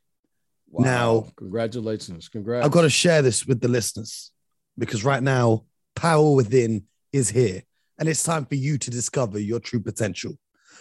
Wow. 0.70 0.84
Now, 0.84 1.28
congratulations. 1.36 2.30
Congrats. 2.30 2.66
I've 2.66 2.72
got 2.72 2.84
to 2.84 2.90
share 2.90 3.22
this 3.22 3.46
with 3.46 3.60
the 3.60 3.68
listeners 3.68 4.32
because 4.78 5.04
right 5.04 5.22
now, 5.22 5.66
Power 5.96 6.34
Within 6.34 6.86
is 7.12 7.30
here 7.30 7.64
and 8.00 8.08
it's 8.08 8.24
time 8.24 8.46
for 8.46 8.56
you 8.56 8.78
to 8.78 8.90
discover 8.90 9.38
your 9.40 9.60
true 9.60 9.82
potential. 9.82 10.38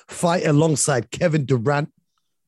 Fight 0.09 0.47
alongside 0.47 1.11
Kevin 1.11 1.44
Durant, 1.44 1.92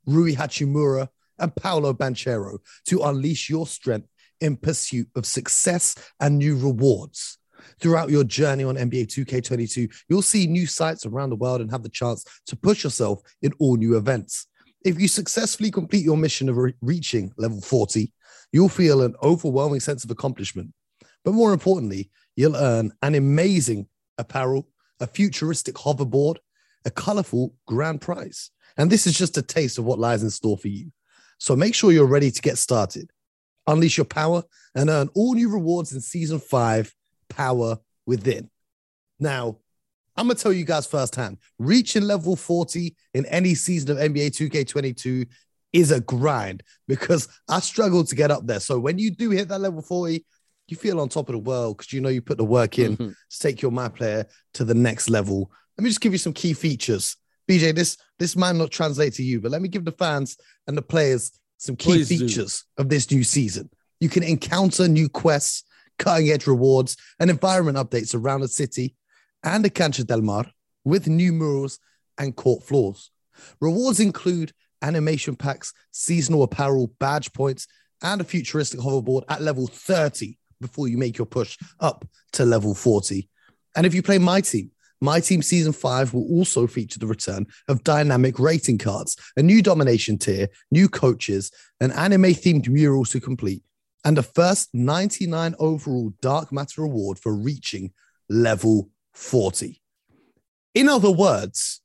Rui 0.07 0.35
Hachimura, 0.35 1.09
and 1.43 1.55
Paolo 1.55 1.93
Banchero 1.93 2.59
to 2.87 3.03
unleash 3.03 3.51
your 3.51 3.67
strength 3.67 4.09
in 4.41 4.57
pursuit 4.57 5.09
of 5.15 5.27
success 5.27 5.95
and 6.21 6.39
new 6.39 6.57
rewards. 6.57 7.39
Throughout 7.81 8.11
your 8.11 8.25
journey 8.25 8.65
on 8.65 8.77
NBA 8.77 9.07
2K22, 9.07 9.93
you'll 10.09 10.23
see 10.23 10.47
new 10.47 10.67
sites 10.67 11.07
around 11.07 11.31
the 11.31 11.37
world 11.37 11.61
and 11.61 11.71
have 11.71 11.83
the 11.83 11.89
chance 11.89 12.25
to 12.47 12.57
push 12.57 12.85
yourself 12.85 13.21
in 13.43 13.53
all 13.59 13.77
new 13.77 13.97
events. 13.97 14.47
If 14.85 15.01
you 15.01 15.07
successfully 15.07 15.71
complete 15.71 16.05
your 16.05 16.17
mission 16.17 16.49
of 16.49 16.57
re- 16.57 16.75
reaching 16.81 17.33
level 17.37 17.61
40, 17.61 18.13
you'll 18.53 18.69
feel 18.69 19.03
an 19.03 19.15
overwhelming 19.23 19.81
sense 19.81 20.03
of 20.03 20.11
accomplishment. 20.11 20.73
But 21.25 21.35
more 21.35 21.53
importantly, 21.53 22.11
you'll 22.35 22.57
earn 22.57 22.93
an 23.03 23.15
amazing 23.15 23.87
apparel, 24.19 24.69
a 24.99 25.07
futuristic 25.07 25.77
hoverboard, 25.77 26.39
a 26.85 26.91
colorful 26.91 27.55
grand 27.67 28.01
prize. 28.01 28.51
And 28.77 28.91
this 28.91 29.07
is 29.07 29.17
just 29.17 29.37
a 29.37 29.43
taste 29.43 29.79
of 29.79 29.85
what 29.85 30.01
lies 30.01 30.25
in 30.25 30.31
store 30.31 30.59
for 30.59 30.69
you. 30.69 30.91
So 31.43 31.57
make 31.57 31.75
sure 31.75 31.91
you're 31.91 32.07
ready 32.07 32.31
to 32.31 32.41
get 32.41 32.57
started. 32.57 33.11
Unleash 33.67 33.97
your 33.97 34.05
power 34.05 34.45
and 34.77 34.89
earn 34.89 35.09
all 35.17 35.35
new 35.35 35.49
rewards 35.49 35.93
in 35.93 36.01
season 36.01 36.39
five, 36.39 36.95
Power 37.29 37.79
Within. 38.07 38.49
Now, 39.19 39.59
I'm 40.17 40.29
gonna 40.29 40.37
tell 40.39 40.53
you 40.53 40.65
guys 40.65 40.87
firsthand, 40.87 41.39
reaching 41.59 42.05
level 42.05 42.37
40 42.37 42.95
in 43.15 43.27
any 43.27 43.57
season 43.57 43.91
of 43.91 43.97
NBA 43.99 44.29
2K22 44.31 45.27
is 45.73 45.91
a 45.91 46.01
grind 46.01 46.63
because 46.87 47.27
I 47.49 47.59
struggle 47.59 48.05
to 48.05 48.15
get 48.15 48.31
up 48.31 48.47
there. 48.47 48.61
So 48.61 48.79
when 48.79 49.01
you 49.01 49.11
do 49.11 49.31
hit 49.31 49.49
that 49.49 49.61
level 49.61 49.83
40, 49.83 50.25
you 50.69 50.77
feel 50.77 51.01
on 51.01 51.09
top 51.09 51.29
of 51.29 51.33
the 51.33 51.41
world 51.41 51.79
because 51.79 51.93
you 51.93 52.01
know 52.01 52.09
you 52.09 52.23
put 52.23 52.39
the 52.39 52.45
work 52.45 52.79
in 52.79 52.97
Mhm. 52.97 53.17
to 53.31 53.39
take 53.41 53.61
your 53.63 53.73
my 53.73 53.89
player 53.89 54.29
to 54.55 54.65
the 54.65 54.75
next 54.75 55.11
level. 55.11 55.51
Let 55.77 55.83
me 55.83 55.91
just 55.91 56.01
give 56.01 56.13
you 56.13 56.19
some 56.19 56.35
key 56.35 56.53
features. 56.53 57.17
BJ, 57.53 57.75
this 57.75 57.99
this 58.19 58.35
might 58.35 58.57
not 58.57 58.71
translate 58.71 59.13
to 59.15 59.23
you, 59.23 59.41
but 59.41 59.51
let 59.51 59.61
me 59.61 59.69
give 59.69 59.85
the 59.85 59.93
fans 59.93 60.39
and 60.67 60.77
the 60.77 60.83
players 60.83 61.33
some 61.59 61.77
key 61.77 61.91
Please 61.91 62.09
do. 62.09 62.19
features 62.19 62.65
of 62.79 62.89
this 62.89 63.11
new 63.11 63.23
season. 63.23 63.69
You 64.01 64.09
can 64.09 64.23
encounter 64.23 64.89
new 64.89 65.09
quests, 65.09 65.65
cutting 65.99 66.31
edge 66.31 66.47
rewards, 66.47 66.97
and 67.21 67.31
environment 67.31 67.77
updates 67.77 68.15
around 68.15 68.41
the 68.41 68.49
city 68.49 68.97
and 69.45 69.65
the 69.65 69.71
Cancha 69.71 70.05
del 70.05 70.23
Mar 70.23 70.47
with 70.85 71.09
new 71.09 71.33
murals 71.33 71.79
and 72.19 72.35
court 72.35 72.63
floors. 72.63 73.11
Rewards 73.61 74.01
include 74.01 74.53
animation 74.83 75.37
packs, 75.37 75.73
seasonal 75.91 76.43
apparel, 76.43 76.93
badge 76.99 77.33
points, 77.33 77.69
and 78.03 78.21
a 78.21 78.25
futuristic 78.25 78.81
hoverboard 78.81 79.25
at 79.29 79.43
level 79.43 79.67
30 79.67 80.37
before 80.61 80.89
you 80.89 80.97
make 80.97 81.19
your 81.19 81.27
push 81.27 81.59
up 81.81 82.05
to 82.33 82.45
level 82.45 82.75
40. 82.75 83.29
And 83.77 83.87
if 83.87 83.95
you 83.95 84.03
play 84.03 84.19
My 84.19 84.41
Team, 84.41 84.72
My 85.03 85.19
Team 85.19 85.43
Season 85.43 85.73
5 85.73 86.15
will 86.15 86.29
also 86.31 86.69
feature 86.69 87.01
the 87.01 87.09
return 87.09 87.49
of 87.67 87.83
dynamic 87.83 88.39
rating 88.39 88.79
cards, 88.79 89.17
a 89.37 89.43
new 89.43 89.61
domination 89.61 90.17
tier, 90.17 90.47
new 90.71 90.89
coaches, 90.89 91.51
an 91.81 91.91
anime 91.91 92.23
themed 92.23 92.69
mural 92.69 93.05
to 93.07 93.19
complete, 93.19 93.65
and 94.05 94.17
the 94.17 94.23
first 94.23 94.69
99 94.73 95.57
overall 95.59 96.13
Dark 96.23 96.53
Matter 96.53 96.85
award 96.85 97.19
for 97.19 97.35
reaching 97.35 97.93
level 98.29 98.91
40. 99.15 99.83
In 100.77 100.89
other 100.89 101.11
words, 101.11 101.81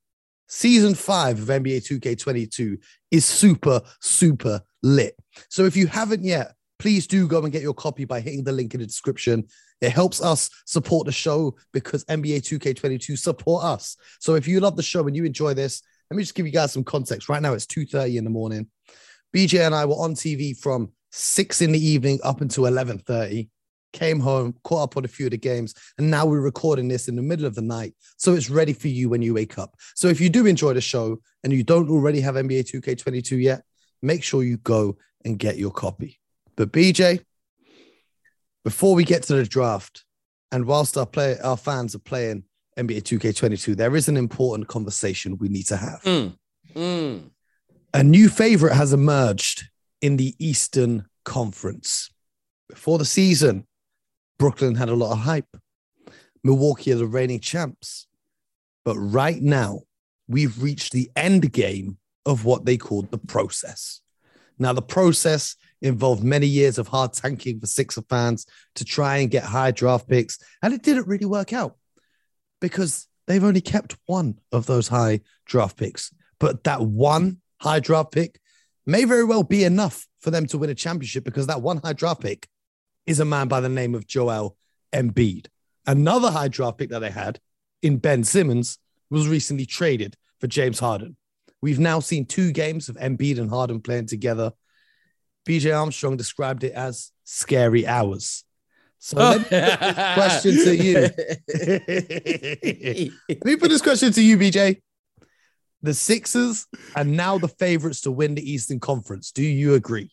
season 0.48 0.94
five 0.94 1.40
of 1.40 1.48
NBA 1.48 1.90
2K22 1.90 2.78
is 3.10 3.26
super, 3.26 3.82
super 4.00 4.62
lit. 4.84 5.16
So 5.50 5.66
if 5.66 5.76
you 5.76 5.88
haven't 5.88 6.24
yet, 6.24 6.54
please 6.88 7.06
do 7.06 7.28
go 7.28 7.44
and 7.44 7.52
get 7.52 7.62
your 7.62 7.74
copy 7.74 8.06
by 8.06 8.22
hitting 8.22 8.46
the 8.46 8.52
link 8.54 8.74
in 8.74 8.80
the 8.80 8.86
description. 8.86 9.46
It 9.82 9.90
helps 9.90 10.22
us 10.22 10.50
support 10.66 11.06
the 11.06 11.12
show 11.12 11.58
because 11.74 12.06
NBA 12.06 12.44
2K22 12.44 13.18
support 13.18 13.66
us. 13.66 13.98
So 14.22 14.36
if 14.36 14.48
you 14.48 14.62
love 14.62 14.78
the 14.78 14.84
show 14.84 15.06
and 15.06 15.14
you 15.14 15.26
enjoy 15.26 15.54
this, 15.54 15.84
let 16.10 16.16
me 16.16 16.24
just 16.24 16.34
give 16.34 16.46
you 16.46 16.54
guys 16.54 16.72
some 16.72 16.86
context. 16.86 17.28
Right 17.28 17.42
now 17.42 17.52
it's 17.52 17.66
2:30 17.66 18.16
in 18.16 18.24
the 18.24 18.30
morning. 18.30 18.68
BJ 19.36 19.66
and 19.66 19.76
I 19.76 19.84
were 19.84 19.96
on 19.96 20.14
TV 20.14 20.58
from 20.58 20.94
6 21.12 21.62
in 21.62 21.74
the 21.74 21.86
evening 21.86 22.22
up 22.24 22.40
until 22.40 22.64
11:30. 22.64 23.50
Came 23.92 24.22
home, 24.22 24.56
caught 24.64 24.84
up 24.84 24.96
on 24.96 25.04
a 25.04 25.10
few 25.10 25.26
of 25.26 25.32
the 25.32 25.38
games, 25.38 25.74
and 25.98 26.10
now 26.10 26.26
we're 26.26 26.40
recording 26.40 26.88
this 26.88 27.10
in 27.10 27.18
the 27.18 27.22
middle 27.22 27.46
of 27.46 27.56
the 27.56 27.62
night. 27.62 27.96
So 28.16 28.34
it's 28.34 28.50
ready 28.50 28.72
for 28.72 28.88
you 28.88 29.10
when 29.10 29.22
you 29.22 29.34
wake 29.34 29.58
up. 29.58 29.76
So 29.96 30.08
if 30.08 30.22
you 30.22 30.30
do 30.30 30.46
enjoy 30.46 30.72
the 30.72 30.80
show 30.80 31.20
and 31.44 31.52
you 31.52 31.66
don't 31.66 31.90
already 31.90 32.22
have 32.22 32.36
NBA 32.36 32.64
2K22 32.64 33.44
yet, 33.44 33.64
make 34.02 34.24
sure 34.24 34.42
you 34.42 34.56
go 34.56 34.96
and 35.26 35.38
get 35.38 35.58
your 35.58 35.72
copy. 35.72 36.22
But 36.58 36.72
BJ, 36.72 37.24
before 38.66 38.96
we 38.96 39.06
get 39.06 39.24
to 39.24 39.36
the 39.36 39.46
draft, 39.46 40.04
and 40.52 40.66
whilst 40.66 40.98
our 40.98 41.06
play 41.06 41.38
our 41.40 41.56
fans 41.56 41.96
are 41.96 42.00
playing 42.00 42.44
NBA 42.78 43.04
2K22, 43.04 43.76
there 43.76 43.96
is 43.96 44.10
an 44.10 44.18
important 44.18 44.68
conversation 44.68 45.38
we 45.38 45.48
need 45.48 45.68
to 45.68 45.78
have. 45.78 46.02
Mm. 46.02 46.36
Mm. 46.76 47.30
A 47.94 48.04
new 48.04 48.28
favorite 48.28 48.74
has 48.74 48.92
emerged 48.92 49.70
in 50.02 50.18
the 50.18 50.36
Eastern 50.40 51.06
Conference. 51.24 52.10
Before 52.70 52.98
the 52.98 53.06
season, 53.06 53.66
Brooklyn 54.38 54.76
had 54.76 54.90
a 54.90 54.96
lot 54.96 55.12
of 55.12 55.20
hype. 55.20 55.58
Milwaukee 56.44 56.92
are 56.92 56.98
the 56.98 57.06
reigning 57.06 57.40
champs. 57.40 58.08
But 58.84 58.98
right 58.98 59.42
now, 59.42 59.82
we've 60.28 60.62
reached 60.62 60.94
the 60.94 61.10
end 61.16 61.52
game 61.52 61.98
of 62.26 62.46
what 62.46 62.66
they 62.66 62.78
called 62.78 63.12
the 63.12 63.18
process. 63.18 64.02
Now, 64.60 64.74
the 64.74 64.82
process 64.82 65.56
involved 65.82 66.24
many 66.24 66.48
years 66.48 66.78
of 66.78 66.88
hard 66.88 67.14
tanking 67.14 67.60
for 67.60 67.68
Sixer 67.68 68.02
fans 68.10 68.46
to 68.76 68.86
try 68.86 69.18
and 69.18 69.32
get 69.32 69.44
high 69.44 69.72
draft 69.72 70.08
picks, 70.08 70.40
and 70.62 70.74
it 70.74 70.84
didn't 70.84 71.08
really 71.08 71.26
work 71.26 71.54
out 71.54 71.78
because 72.60 73.08
they've 73.28 73.44
only 73.44 73.62
kept 73.62 73.98
one 74.06 74.40
of 74.52 74.66
those 74.66 74.88
high 74.88 75.22
draft 75.46 75.78
picks. 75.78 76.14
But 76.40 76.64
that 76.64 76.82
one 76.82 77.38
high 77.60 77.80
draft 77.80 78.12
pick 78.12 78.40
may 78.86 79.04
very 79.04 79.24
well 79.24 79.44
be 79.44 79.64
enough 79.64 80.08
for 80.20 80.32
them 80.32 80.46
to 80.48 80.58
win 80.58 80.70
a 80.70 80.76
championship 80.76 81.24
because 81.24 81.48
that 81.48 81.62
one 81.62 81.78
high 81.78 81.94
draft 81.94 82.22
pick 82.22 82.48
is 83.06 83.20
a 83.20 83.26
man 83.26 83.48
by 83.48 83.62
the 83.62 83.70
name 83.70 83.96
of 83.96 84.08
Joel 84.08 84.58
Embiid. 84.94 85.48
Another 85.86 86.32
high 86.32 86.48
draft 86.48 86.78
pick 86.78 86.90
that 86.90 87.00
they 87.00 87.12
had 87.12 87.40
in 87.82 87.98
Ben 87.98 88.24
Simmons 88.24 88.78
was 89.10 89.28
recently 89.28 89.66
traded 89.66 90.16
for 90.40 90.48
James 90.48 90.80
Harden. 90.80 91.16
We've 91.62 91.80
now 91.80 92.00
seen 92.00 92.26
two 92.26 92.52
games 92.52 92.90
of 92.90 92.98
Embiid 92.98 93.40
and 93.40 93.50
Harden 93.50 93.82
playing 93.82 94.08
together. 94.08 94.52
BJ 95.48 95.78
Armstrong 95.78 96.18
described 96.18 96.66
it 96.66 96.74
as 96.74 97.14
scary 97.24 97.88
hours. 97.88 98.44
So 99.00 99.18
oh. 99.18 99.46
let 99.50 99.52
me 99.52 99.78
put 99.78 99.96
this 99.96 100.16
question 100.16 100.52
to 100.66 100.76
you. 100.76 100.94
Let 103.30 103.46
me 103.46 103.56
put 103.56 103.70
this 103.70 103.82
question 103.82 104.12
to 104.12 104.22
you, 104.22 104.38
BJ. 104.38 104.82
The 105.84 105.94
Sixers 105.94 106.66
are 106.96 107.04
now 107.04 107.38
the 107.38 107.48
favorites 107.48 108.02
to 108.02 108.12
win 108.12 108.34
the 108.36 108.52
Eastern 108.52 108.80
Conference. 108.80 109.32
Do 109.32 109.44
you 109.44 109.76
agree? 109.76 110.12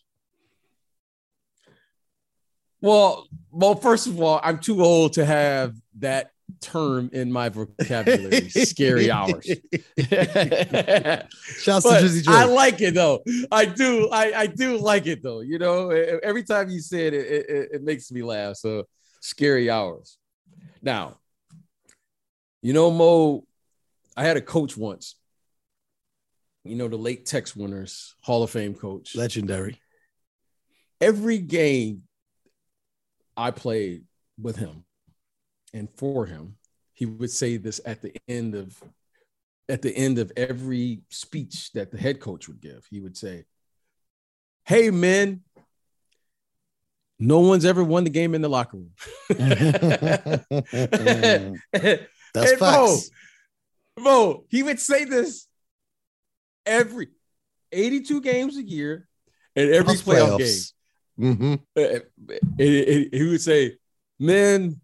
Well, 2.79 3.27
well, 3.51 3.75
first 3.75 4.07
of 4.07 4.21
all, 4.21 4.39
I'm 4.43 4.59
too 4.59 4.83
old 4.83 5.13
to 5.13 5.25
have 5.25 5.75
that 5.99 6.31
term 6.61 7.09
in 7.13 7.31
my 7.31 7.49
vocabulary. 7.49 8.49
Scary 8.49 9.11
hours. 9.11 9.45
Shouts 9.45 9.59
to 11.85 11.89
Drizzy 11.89 12.27
I 12.27 12.45
like 12.45 12.81
it 12.81 12.93
though. 12.93 13.21
I 13.51 13.65
do. 13.65 14.09
I, 14.11 14.33
I 14.33 14.47
do 14.47 14.77
like 14.77 15.07
it 15.07 15.23
though. 15.23 15.41
You 15.41 15.59
know, 15.59 15.89
every 15.89 16.43
time 16.43 16.69
you 16.69 16.79
say 16.79 17.07
it, 17.07 17.13
it, 17.13 17.49
it, 17.49 17.69
it 17.73 17.83
makes 17.83 18.11
me 18.11 18.23
laugh. 18.23 18.57
So 18.57 18.83
scary 19.21 19.69
hours. 19.69 20.17
Now, 20.81 21.17
you 22.61 22.73
know, 22.73 22.91
Mo, 22.91 23.45
I 24.15 24.23
had 24.23 24.37
a 24.37 24.41
coach 24.41 24.77
once. 24.77 25.15
You 26.63 26.75
know, 26.75 26.87
the 26.87 26.97
late 26.97 27.25
Tex 27.25 27.55
Winters, 27.55 28.15
Hall 28.21 28.43
of 28.43 28.49
Fame 28.49 28.73
coach. 28.73 29.15
Legendary. 29.15 29.79
Every 30.99 31.37
game 31.37 32.03
I 33.37 33.51
played 33.51 34.05
with 34.39 34.55
him 34.55 34.85
and 35.75 35.89
for 35.97 36.25
him, 36.25 36.55
he 36.93 37.05
would 37.05 37.29
say 37.29 37.57
this 37.57 37.81
at 37.85 38.01
the 38.01 38.15
end 38.27 38.55
of 38.55 38.81
at 39.67 39.81
the 39.81 39.95
end 39.95 40.19
of 40.19 40.31
every 40.37 41.01
speech 41.09 41.71
that 41.73 41.91
the 41.91 41.97
head 41.97 42.19
coach 42.19 42.47
would 42.47 42.61
give. 42.61 42.85
He 42.89 42.99
would 43.01 43.17
say, 43.17 43.45
"Hey 44.63 44.89
men, 44.89 45.41
no 47.19 47.39
one's 47.39 47.65
ever 47.65 47.83
won 47.83 48.05
the 48.05 48.09
game 48.09 48.33
in 48.35 48.41
the 48.41 48.47
locker 48.49 48.77
room." 48.77 48.91
That's 52.33 52.51
And 52.51 52.59
facts. 52.59 53.09
Mo, 53.99 54.45
he 54.49 54.63
would 54.63 54.79
say 54.79 55.03
this 55.05 55.47
every 56.65 57.09
82 57.71 58.21
games 58.21 58.57
a 58.57 58.63
year 58.63 59.07
and 59.55 59.69
every 59.71 59.95
playoff 59.95 60.37
game. 60.39 60.47
playoffs. 60.47 60.71
And- 61.17 61.59
and 62.59 63.13
he 63.13 63.27
would 63.29 63.41
say, 63.41 63.77
"Man, 64.19 64.79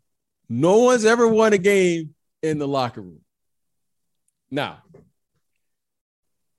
no 0.51 0.79
one's 0.79 1.05
ever 1.05 1.27
won 1.27 1.53
a 1.53 1.57
game 1.57 2.13
in 2.43 2.59
the 2.59 2.67
locker 2.67 3.01
room." 3.01 3.21
Now, 4.49 4.83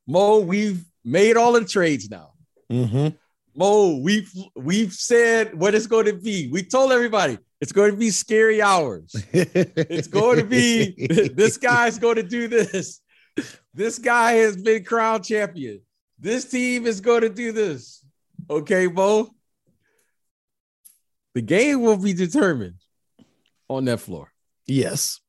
Mo, 0.06 0.40
we've 0.40 0.84
made 1.04 1.36
all 1.36 1.52
the 1.52 1.64
trades 1.64 2.08
now. 2.10 2.32
Mhm. 2.70 3.16
Mo, 3.54 3.96
we've 3.96 4.32
we've 4.56 4.92
said 4.92 5.54
what 5.58 5.74
it's 5.74 5.86
going 5.86 6.06
to 6.06 6.14
be. 6.14 6.48
We 6.48 6.62
told 6.62 6.90
everybody 6.90 7.38
it's 7.60 7.72
going 7.72 7.90
to 7.90 7.96
be 7.96 8.10
scary 8.10 8.62
hours. 8.62 9.14
It's 9.32 10.08
going 10.08 10.38
to 10.38 10.44
be 10.44 11.06
this 11.34 11.58
guy's 11.58 11.98
going 11.98 12.16
to 12.16 12.22
do 12.22 12.48
this. 12.48 13.00
This 13.74 13.98
guy 13.98 14.32
has 14.34 14.56
been 14.56 14.84
crown 14.84 15.22
champion. 15.22 15.82
This 16.18 16.44
team 16.46 16.86
is 16.86 17.00
going 17.00 17.22
to 17.22 17.28
do 17.28 17.52
this. 17.52 18.04
Okay, 18.48 18.86
Mo. 18.86 19.34
The 21.34 21.42
game 21.42 21.82
will 21.82 21.96
be 21.96 22.12
determined 22.12 22.76
on 23.76 23.84
that 23.86 24.00
floor. 24.00 24.32
Yes. 24.66 25.20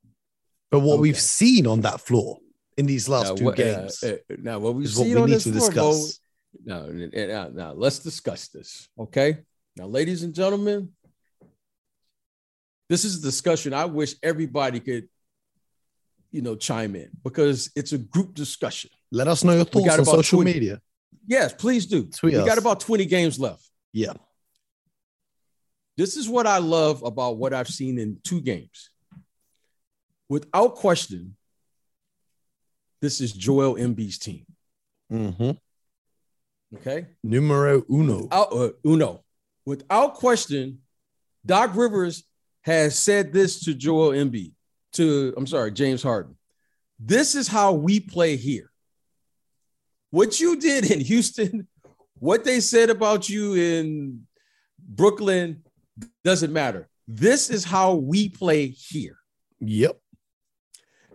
But 0.72 0.80
what 0.82 1.00
we've 1.00 1.20
seen 1.20 1.68
on 1.68 1.82
that 1.82 2.02
floor 2.02 2.40
in 2.78 2.86
these 2.86 3.08
last 3.08 3.30
Now, 3.30 3.36
two 3.36 3.46
what- 3.46 3.60
uh, 3.60 3.64
games 3.64 4.04
uh, 4.04 4.18
now, 4.40 4.60
what 4.60 4.76
we've 4.76 4.86
is 4.88 4.98
what 4.98 5.08
we 5.08 5.16
on 5.16 5.26
need 5.30 5.36
this 5.36 5.44
to 5.44 5.52
floor, 5.54 5.70
discuss. 5.70 6.20
Now, 6.66 6.86
now, 6.88 7.50
now, 7.50 7.74
let's 7.74 8.00
discuss 8.00 8.48
this. 8.48 8.88
Okay. 8.98 9.40
Now, 9.76 9.86
ladies 9.88 10.24
and 10.24 10.34
gentlemen, 10.34 10.90
this 12.90 13.06
is 13.06 13.18
a 13.20 13.22
discussion 13.22 13.74
I 13.74 13.86
wish 13.86 14.16
everybody 14.22 14.80
could, 14.80 15.08
you 16.32 16.42
know, 16.42 16.56
chime 16.56 16.96
in 16.96 17.10
because 17.24 17.72
it's 17.76 17.94
a 17.94 17.98
group 17.98 18.34
discussion. 18.34 18.92
Let 19.12 19.28
us 19.28 19.44
know 19.44 19.54
your 19.54 19.66
thoughts 19.66 19.98
on 20.00 20.06
social 20.06 20.38
20 20.40 20.54
media. 20.54 20.82
Yes, 21.28 21.54
please 21.54 21.86
do. 21.86 22.04
Tweet 22.06 22.34
we 22.34 22.40
us. 22.40 22.46
got 22.46 22.58
about 22.58 22.80
20 22.82 23.06
games 23.06 23.40
left. 23.40 23.68
Yeah. 23.94 24.14
This 25.98 26.18
is 26.18 26.28
what 26.28 26.48
I 26.48 26.58
love 26.58 27.04
about 27.04 27.38
what 27.38 27.54
I've 27.54 27.68
seen 27.68 28.00
in 28.00 28.18
two 28.24 28.42
games. 28.42 28.90
Without 30.30 30.76
question, 30.76 31.36
this 33.02 33.22
is 33.22 33.34
Joel 33.34 33.76
Embiid's 33.76 34.18
team. 34.18 34.46
Mm-hmm. 35.12 35.52
Okay. 36.78 37.08
Numero 37.24 37.84
uno. 37.90 38.28
Out, 38.32 38.54
uh, 38.54 38.70
uno. 38.86 39.24
Without 39.66 40.16
question, 40.16 40.80
Doc 41.46 41.76
Rivers 41.76 42.24
has 42.62 42.98
said 42.98 43.32
this 43.32 43.66
to 43.66 43.74
Joel 43.74 44.12
Embiid, 44.12 44.54
to, 44.94 45.34
I'm 45.38 45.46
sorry, 45.46 45.72
James 45.72 46.02
Harden. 46.02 46.36
This 47.00 47.36
is 47.36 47.48
how 47.48 47.74
we 47.74 48.00
play 48.00 48.36
here. 48.36 48.72
What 50.10 50.40
you 50.40 50.56
did 50.56 50.90
in 50.90 51.02
Houston, 51.02 51.68
what 52.20 52.44
they 52.44 52.60
said 52.60 52.90
about 52.90 53.30
you 53.30 53.54
in 53.54 54.26
Brooklyn 54.80 55.64
doesn't 56.24 56.54
matter. 56.54 56.90
This 57.08 57.50
is 57.50 57.64
how 57.64 57.96
we 57.96 58.30
play 58.30 58.68
here. 58.68 59.18
Yep. 59.60 60.00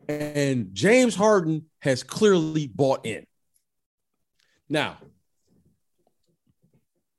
And 0.08 0.74
James 0.74 1.14
Harden 1.14 1.66
has 1.80 2.02
clearly 2.02 2.66
bought 2.66 3.04
in. 3.04 3.26
Now, 4.68 4.98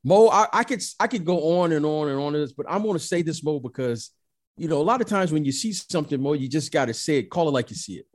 Mo, 0.03 0.29
I, 0.29 0.48
I, 0.53 0.63
could 0.63 0.81
I 1.00 1.08
could 1.08 1.25
go 1.25 1.60
on 1.60 1.72
and 1.72 1.86
on 1.86 2.10
and 2.10 2.19
on 2.19 2.34
this, 2.34 2.53
but 2.53 2.65
I'm 2.69 2.84
going 2.84 2.93
to 2.93 3.00
say 3.00 3.22
this, 3.22 3.43
Mo, 3.43 3.60
because 3.60 4.12
you 4.58 4.67
know 4.67 4.81
a 4.81 4.84
lot 4.84 5.01
of 5.01 5.08
times 5.08 5.31
when 5.31 5.46
you 5.46 5.51
see 5.51 5.74
something, 5.74 6.22
Mo, 6.22 6.34
you 6.34 6.48
just 6.48 6.72
got 6.72 6.86
to 6.86 6.93
say 6.93 7.17
it, 7.17 7.29
call 7.29 7.48
it 7.48 7.51
like 7.51 7.69
you 7.69 7.75
see 7.75 7.93
it. 7.93 8.05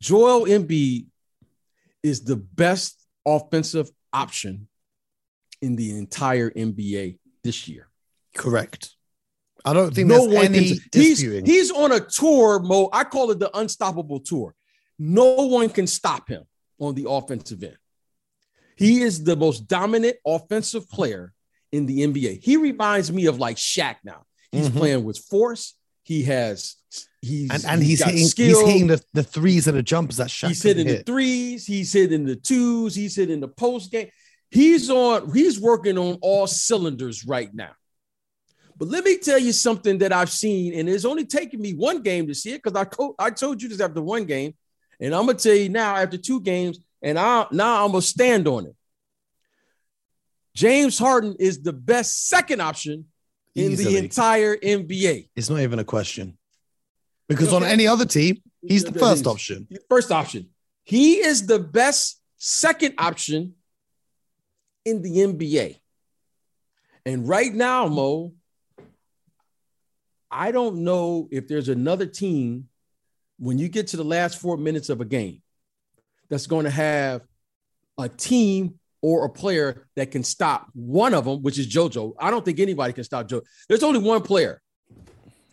Joel 0.00 0.46
Embiid 0.46 1.06
is 2.02 2.22
the 2.22 2.36
best 2.36 3.06
offensive 3.26 3.90
option 4.12 4.68
in 5.62 5.76
the 5.76 5.96
entire 5.96 6.50
NBA 6.50 7.18
this 7.44 7.68
year. 7.68 7.89
Correct. 8.40 8.96
I 9.66 9.74
don't 9.74 9.94
think 9.94 10.08
no 10.08 10.22
one 10.22 10.46
any 10.46 10.78
can, 10.78 10.78
he's, 10.92 11.20
he's 11.20 11.70
on 11.70 11.92
a 11.92 12.00
tour, 12.00 12.58
Mo. 12.58 12.88
I 12.90 13.04
call 13.04 13.30
it 13.30 13.38
the 13.38 13.54
unstoppable 13.56 14.20
tour. 14.20 14.54
No 14.98 15.46
one 15.46 15.68
can 15.68 15.86
stop 15.86 16.26
him 16.26 16.44
on 16.78 16.94
the 16.94 17.08
offensive 17.08 17.62
end. 17.62 17.76
He 18.76 19.02
is 19.02 19.24
the 19.24 19.36
most 19.36 19.68
dominant 19.68 20.16
offensive 20.26 20.88
player 20.88 21.34
in 21.70 21.84
the 21.84 22.00
NBA. 22.00 22.42
He 22.42 22.56
reminds 22.56 23.12
me 23.12 23.26
of 23.26 23.38
like 23.38 23.58
Shaq 23.58 23.96
now. 24.04 24.24
He's 24.52 24.70
mm-hmm. 24.70 24.78
playing 24.78 25.04
with 25.04 25.18
force. 25.18 25.74
He 26.02 26.22
has 26.22 26.76
he's 27.20 27.50
and, 27.50 27.64
and 27.66 27.82
he's, 27.82 28.02
he's 28.02 28.06
hitting, 28.06 28.26
skill. 28.26 28.46
he's 28.46 28.72
hitting 28.72 28.86
the, 28.86 29.04
the 29.12 29.22
threes 29.22 29.68
and 29.68 29.76
the 29.76 29.82
jumpers 29.82 30.16
that 30.16 30.28
Shaq 30.28 30.48
He's 30.48 30.62
hitting 30.62 30.86
hit. 30.86 31.04
the 31.04 31.12
threes, 31.12 31.66
he's 31.66 31.92
hitting 31.92 32.24
the 32.24 32.36
twos, 32.36 32.94
he's 32.94 33.14
hitting 33.14 33.40
the 33.40 33.48
post 33.48 33.92
game. 33.92 34.08
He's 34.50 34.88
on, 34.88 35.30
he's 35.34 35.60
working 35.60 35.98
on 35.98 36.18
all 36.22 36.46
cylinders 36.46 37.26
right 37.26 37.54
now. 37.54 37.72
But 38.80 38.88
let 38.88 39.04
me 39.04 39.18
tell 39.18 39.38
you 39.38 39.52
something 39.52 39.98
that 39.98 40.10
I've 40.10 40.30
seen, 40.30 40.72
and 40.72 40.88
it's 40.88 41.04
only 41.04 41.26
taken 41.26 41.60
me 41.60 41.74
one 41.74 42.00
game 42.00 42.26
to 42.28 42.34
see 42.34 42.54
it 42.54 42.62
because 42.62 42.80
I, 42.80 42.86
co- 42.86 43.14
I 43.18 43.28
told 43.28 43.60
you 43.60 43.68
this 43.68 43.78
after 43.78 44.00
one 44.00 44.24
game, 44.24 44.54
and 44.98 45.14
I'm 45.14 45.26
gonna 45.26 45.36
tell 45.36 45.54
you 45.54 45.68
now 45.68 45.96
after 45.96 46.16
two 46.16 46.40
games, 46.40 46.78
and 47.02 47.18
I 47.18 47.46
now 47.52 47.84
I'm 47.84 47.90
gonna 47.90 48.00
stand 48.00 48.48
on 48.48 48.64
it. 48.68 48.74
James 50.54 50.98
Harden 50.98 51.36
is 51.38 51.62
the 51.62 51.74
best 51.74 52.28
second 52.28 52.62
option 52.62 53.04
in 53.54 53.72
Easily. 53.72 53.92
the 53.92 53.98
entire 53.98 54.56
NBA. 54.56 55.28
It's 55.36 55.50
not 55.50 55.60
even 55.60 55.78
a 55.78 55.84
question. 55.84 56.38
Because 57.28 57.48
okay. 57.48 57.56
on 57.56 57.70
any 57.70 57.86
other 57.86 58.06
team, 58.06 58.40
he's 58.62 58.84
the 58.84 58.98
first 58.98 59.26
option. 59.26 59.68
First 59.90 60.10
option. 60.10 60.48
He 60.84 61.16
is 61.16 61.46
the 61.46 61.58
best 61.58 62.18
second 62.38 62.94
option 62.96 63.56
in 64.86 65.02
the 65.02 65.18
NBA. 65.18 65.76
And 67.04 67.28
right 67.28 67.52
now, 67.52 67.86
Mo, 67.86 68.32
I 70.30 70.52
don't 70.52 70.84
know 70.84 71.28
if 71.30 71.48
there's 71.48 71.68
another 71.68 72.06
team 72.06 72.68
when 73.38 73.58
you 73.58 73.68
get 73.68 73.88
to 73.88 73.96
the 73.96 74.04
last 74.04 74.38
four 74.40 74.56
minutes 74.56 74.88
of 74.88 75.00
a 75.00 75.04
game 75.04 75.42
that's 76.28 76.46
going 76.46 76.64
to 76.64 76.70
have 76.70 77.22
a 77.98 78.08
team 78.08 78.78
or 79.02 79.24
a 79.24 79.30
player 79.30 79.86
that 79.96 80.10
can 80.10 80.22
stop 80.22 80.68
one 80.74 81.14
of 81.14 81.24
them, 81.24 81.42
which 81.42 81.58
is 81.58 81.66
JoJo. 81.66 82.14
I 82.18 82.30
don't 82.30 82.44
think 82.44 82.60
anybody 82.60 82.92
can 82.92 83.04
stop 83.04 83.28
Joe. 83.28 83.42
There's 83.68 83.82
only 83.82 84.00
one 84.00 84.22
player. 84.22 84.60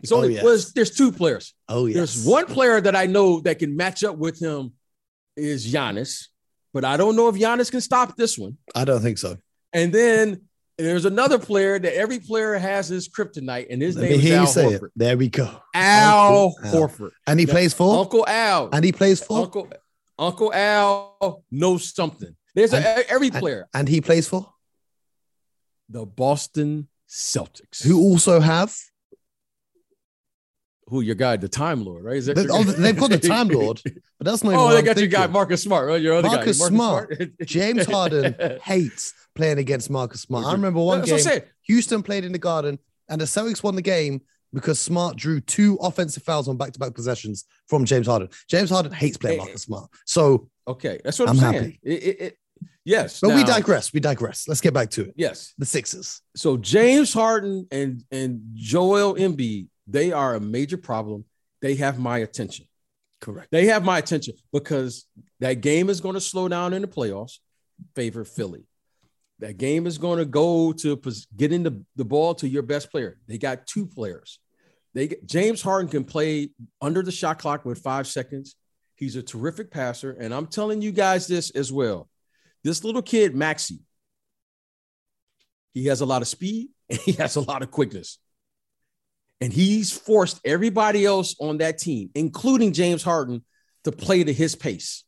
It's 0.01 0.11
only 0.11 0.27
oh, 0.27 0.31
yes. 0.31 0.43
well, 0.43 0.59
there's 0.75 0.91
two 0.91 1.11
players. 1.11 1.53
Oh 1.67 1.85
yes. 1.85 1.95
There's 1.95 2.25
one 2.25 2.45
player 2.45 2.79
that 2.79 2.95
I 2.95 3.07
know 3.07 3.39
that 3.41 3.59
can 3.59 3.75
match 3.75 4.03
up 4.03 4.17
with 4.17 4.39
him 4.39 4.73
is 5.35 5.71
Giannis, 5.71 6.27
but 6.73 6.85
I 6.85 6.97
don't 6.97 7.15
know 7.15 7.29
if 7.29 7.35
Giannis 7.35 7.71
can 7.71 7.81
stop 7.81 8.15
this 8.15 8.37
one. 8.37 8.57
I 8.75 8.85
don't 8.85 9.01
think 9.01 9.17
so. 9.17 9.37
And 9.73 9.91
then 9.91 10.46
there's 10.77 11.05
another 11.05 11.39
player 11.39 11.79
that 11.79 11.95
every 11.95 12.19
player 12.19 12.55
has 12.55 12.87
his 12.87 13.09
kryptonite, 13.09 13.67
and 13.69 13.81
his 13.81 13.95
Let 13.95 14.11
name 14.11 14.19
is 14.19 14.31
Al 14.31 14.45
Horford. 14.45 14.83
It. 14.83 14.91
There 14.95 15.17
we 15.17 15.29
go. 15.29 15.49
Al 15.73 16.55
Uncle 16.63 16.71
Horford. 16.71 17.01
Al. 17.01 17.11
And 17.27 17.39
he 17.39 17.45
now, 17.45 17.53
plays 17.53 17.73
for 17.73 17.99
Uncle 17.99 18.25
Al. 18.27 18.69
And 18.71 18.85
he 18.85 18.91
plays 18.91 19.23
for 19.23 19.39
Uncle 19.39 19.69
Uncle 20.19 20.53
Al 20.53 21.43
knows 21.51 21.93
something. 21.93 22.35
There's 22.55 22.73
and, 22.73 22.85
a, 22.85 23.09
every 23.09 23.29
player. 23.29 23.67
And, 23.73 23.81
and 23.81 23.89
he 23.89 24.01
plays 24.01 24.27
for 24.27 24.51
the 25.89 26.05
Boston 26.05 26.87
Celtics. 27.07 27.83
Who 27.83 27.99
also 27.99 28.39
have 28.39 28.75
who 30.89 31.02
your 31.02 31.15
guy, 31.15 31.36
the 31.38 31.50
Time 31.50 31.84
Lord, 31.84 32.04
right? 32.04 32.15
Is 32.15 32.28
that 32.28 32.36
they, 32.36 32.47
oh, 32.50 32.63
they've 32.63 32.97
got 32.97 33.10
the 33.10 33.19
Time 33.28 33.50
Lord, 33.50 33.82
but 33.84 33.93
that's 34.21 34.43
not. 34.43 34.54
oh, 34.56 34.69
they 34.69 34.80
I'm 34.80 34.86
got 34.86 34.95
thinking. 34.95 35.12
your 35.12 35.28
guy 35.28 35.28
Marcus 35.28 35.62
Smart, 35.62 35.88
right? 35.88 36.02
Your 36.02 36.15
other 36.15 36.30
Marcus 36.30 36.60
guy, 36.60 36.69
Marcus 36.69 36.76
Smart. 36.76 37.15
Smart. 37.15 37.32
James 37.45 37.86
Harden 37.86 38.60
hates 38.63 39.13
playing 39.36 39.58
against 39.58 39.89
Marcus 39.89 40.21
Smart. 40.21 40.45
I 40.45 40.54
remember 40.54 40.80
one 40.80 41.02
that's 41.02 41.26
game 41.26 41.41
Houston 41.63 42.04
played 42.04 42.23
in 42.23 42.32
the 42.32 42.39
Garden, 42.39 42.80
and 43.10 43.19
the 43.19 43.26
Celtics 43.26 43.62
won 43.62 43.76
the 43.76 43.82
game 43.82 44.21
because 44.54 44.80
Smart 44.80 45.17
drew 45.17 45.41
two 45.41 45.78
offensive 45.82 46.23
fouls 46.23 46.47
on 46.47 46.56
back-to-back 46.56 46.93
possessions 46.93 47.45
from 47.67 47.84
James 47.84 48.08
Harden. 48.08 48.30
James 48.47 48.69
Harden 48.69 48.93
hates 48.93 49.17
playing 49.17 49.39
eh, 49.39 49.43
Marcus 49.43 49.63
Smart, 49.63 49.89
so 50.06 50.50
okay, 50.67 51.00
that's 51.04 51.19
what 51.19 51.30
I'm, 51.30 51.39
I'm 51.39 51.54
saying. 51.54 51.78
It, 51.84 51.91
it, 51.91 52.21
it, 52.21 52.38
yes, 52.86 53.19
but 53.19 53.30
now, 53.30 53.36
we 53.36 53.43
digress. 53.43 53.91
We 53.91 54.00
digress. 54.00 54.47
Let's 54.47 54.62
get 54.62 54.73
back 54.73 54.89
to 54.91 55.02
it. 55.02 55.13
Yes, 55.17 55.54
the 55.58 55.65
Sixers. 55.65 56.21
So 56.38 56.56
James 56.56 57.13
Harden 57.13 57.67
and 57.71 58.06
and 58.10 58.41
Joel 58.54 59.15
Embiid, 59.15 59.67
they 59.88 60.12
are 60.12 60.36
a 60.36 60.39
major 60.39 60.78
problem 60.78 61.26
they 61.62 61.76
have 61.76 62.00
my 62.00 62.19
attention. 62.19 62.65
Correct. 63.19 63.50
They 63.52 63.65
have 63.65 63.84
my 63.84 63.97
attention 63.97 64.36
because 64.54 65.06
that 65.39 65.62
game 65.62 65.89
is 65.89 66.02
going 66.02 66.13
to 66.13 66.21
slow 66.21 66.47
down 66.47 66.73
in 66.73 66.84
the 66.84 66.88
playoffs, 66.88 67.39
favor 67.95 68.23
Philly. 68.23 68.67
That 69.39 69.58
game 69.58 69.88
is 69.88 69.97
going 69.97 70.19
to 70.19 70.26
go 70.26 70.71
to 70.73 71.02
getting 71.36 71.63
the, 71.63 71.84
the 71.95 72.06
ball 72.06 72.36
to 72.36 72.47
your 72.47 72.63
best 72.63 72.91
player. 72.91 73.17
They 73.28 73.38
got 73.38 73.67
two 73.67 73.86
players. 73.88 74.39
They 74.93 75.15
James 75.26 75.62
Harden 75.62 75.89
can 75.89 76.04
play 76.06 76.50
under 76.82 77.04
the 77.04 77.12
shot 77.12 77.39
clock 77.39 77.65
with 77.65 77.80
five 77.80 78.08
seconds. 78.08 78.56
He's 78.95 79.15
a 79.15 79.21
terrific 79.21 79.69
passer, 79.69 80.12
and 80.12 80.34
I'm 80.34 80.47
telling 80.47 80.82
you 80.82 80.91
guys 80.91 81.28
this 81.28 81.52
as 81.52 81.71
well. 81.71 82.10
This 82.63 82.84
little 82.84 83.04
kid, 83.04 83.36
Maxey, 83.36 83.80
he 85.76 85.86
has 85.86 86.02
a 86.02 86.06
lot 86.06 86.23
of 86.23 86.28
speed 86.28 86.69
and 86.89 87.00
he 87.00 87.12
has 87.13 87.36
a 87.36 87.41
lot 87.41 87.62
of 87.62 87.69
quickness. 87.69 88.17
And 89.39 89.54
he's 89.54 89.91
forced 89.91 90.39
everybody 90.43 91.06
else 91.06 91.36
on 91.39 91.58
that 91.60 91.78
team, 91.78 92.10
including 92.15 92.73
James 92.73 93.04
Harden, 93.04 93.43
to 93.84 93.91
play 93.91 94.23
to 94.23 94.34
his 94.34 94.56
pace. 94.56 95.04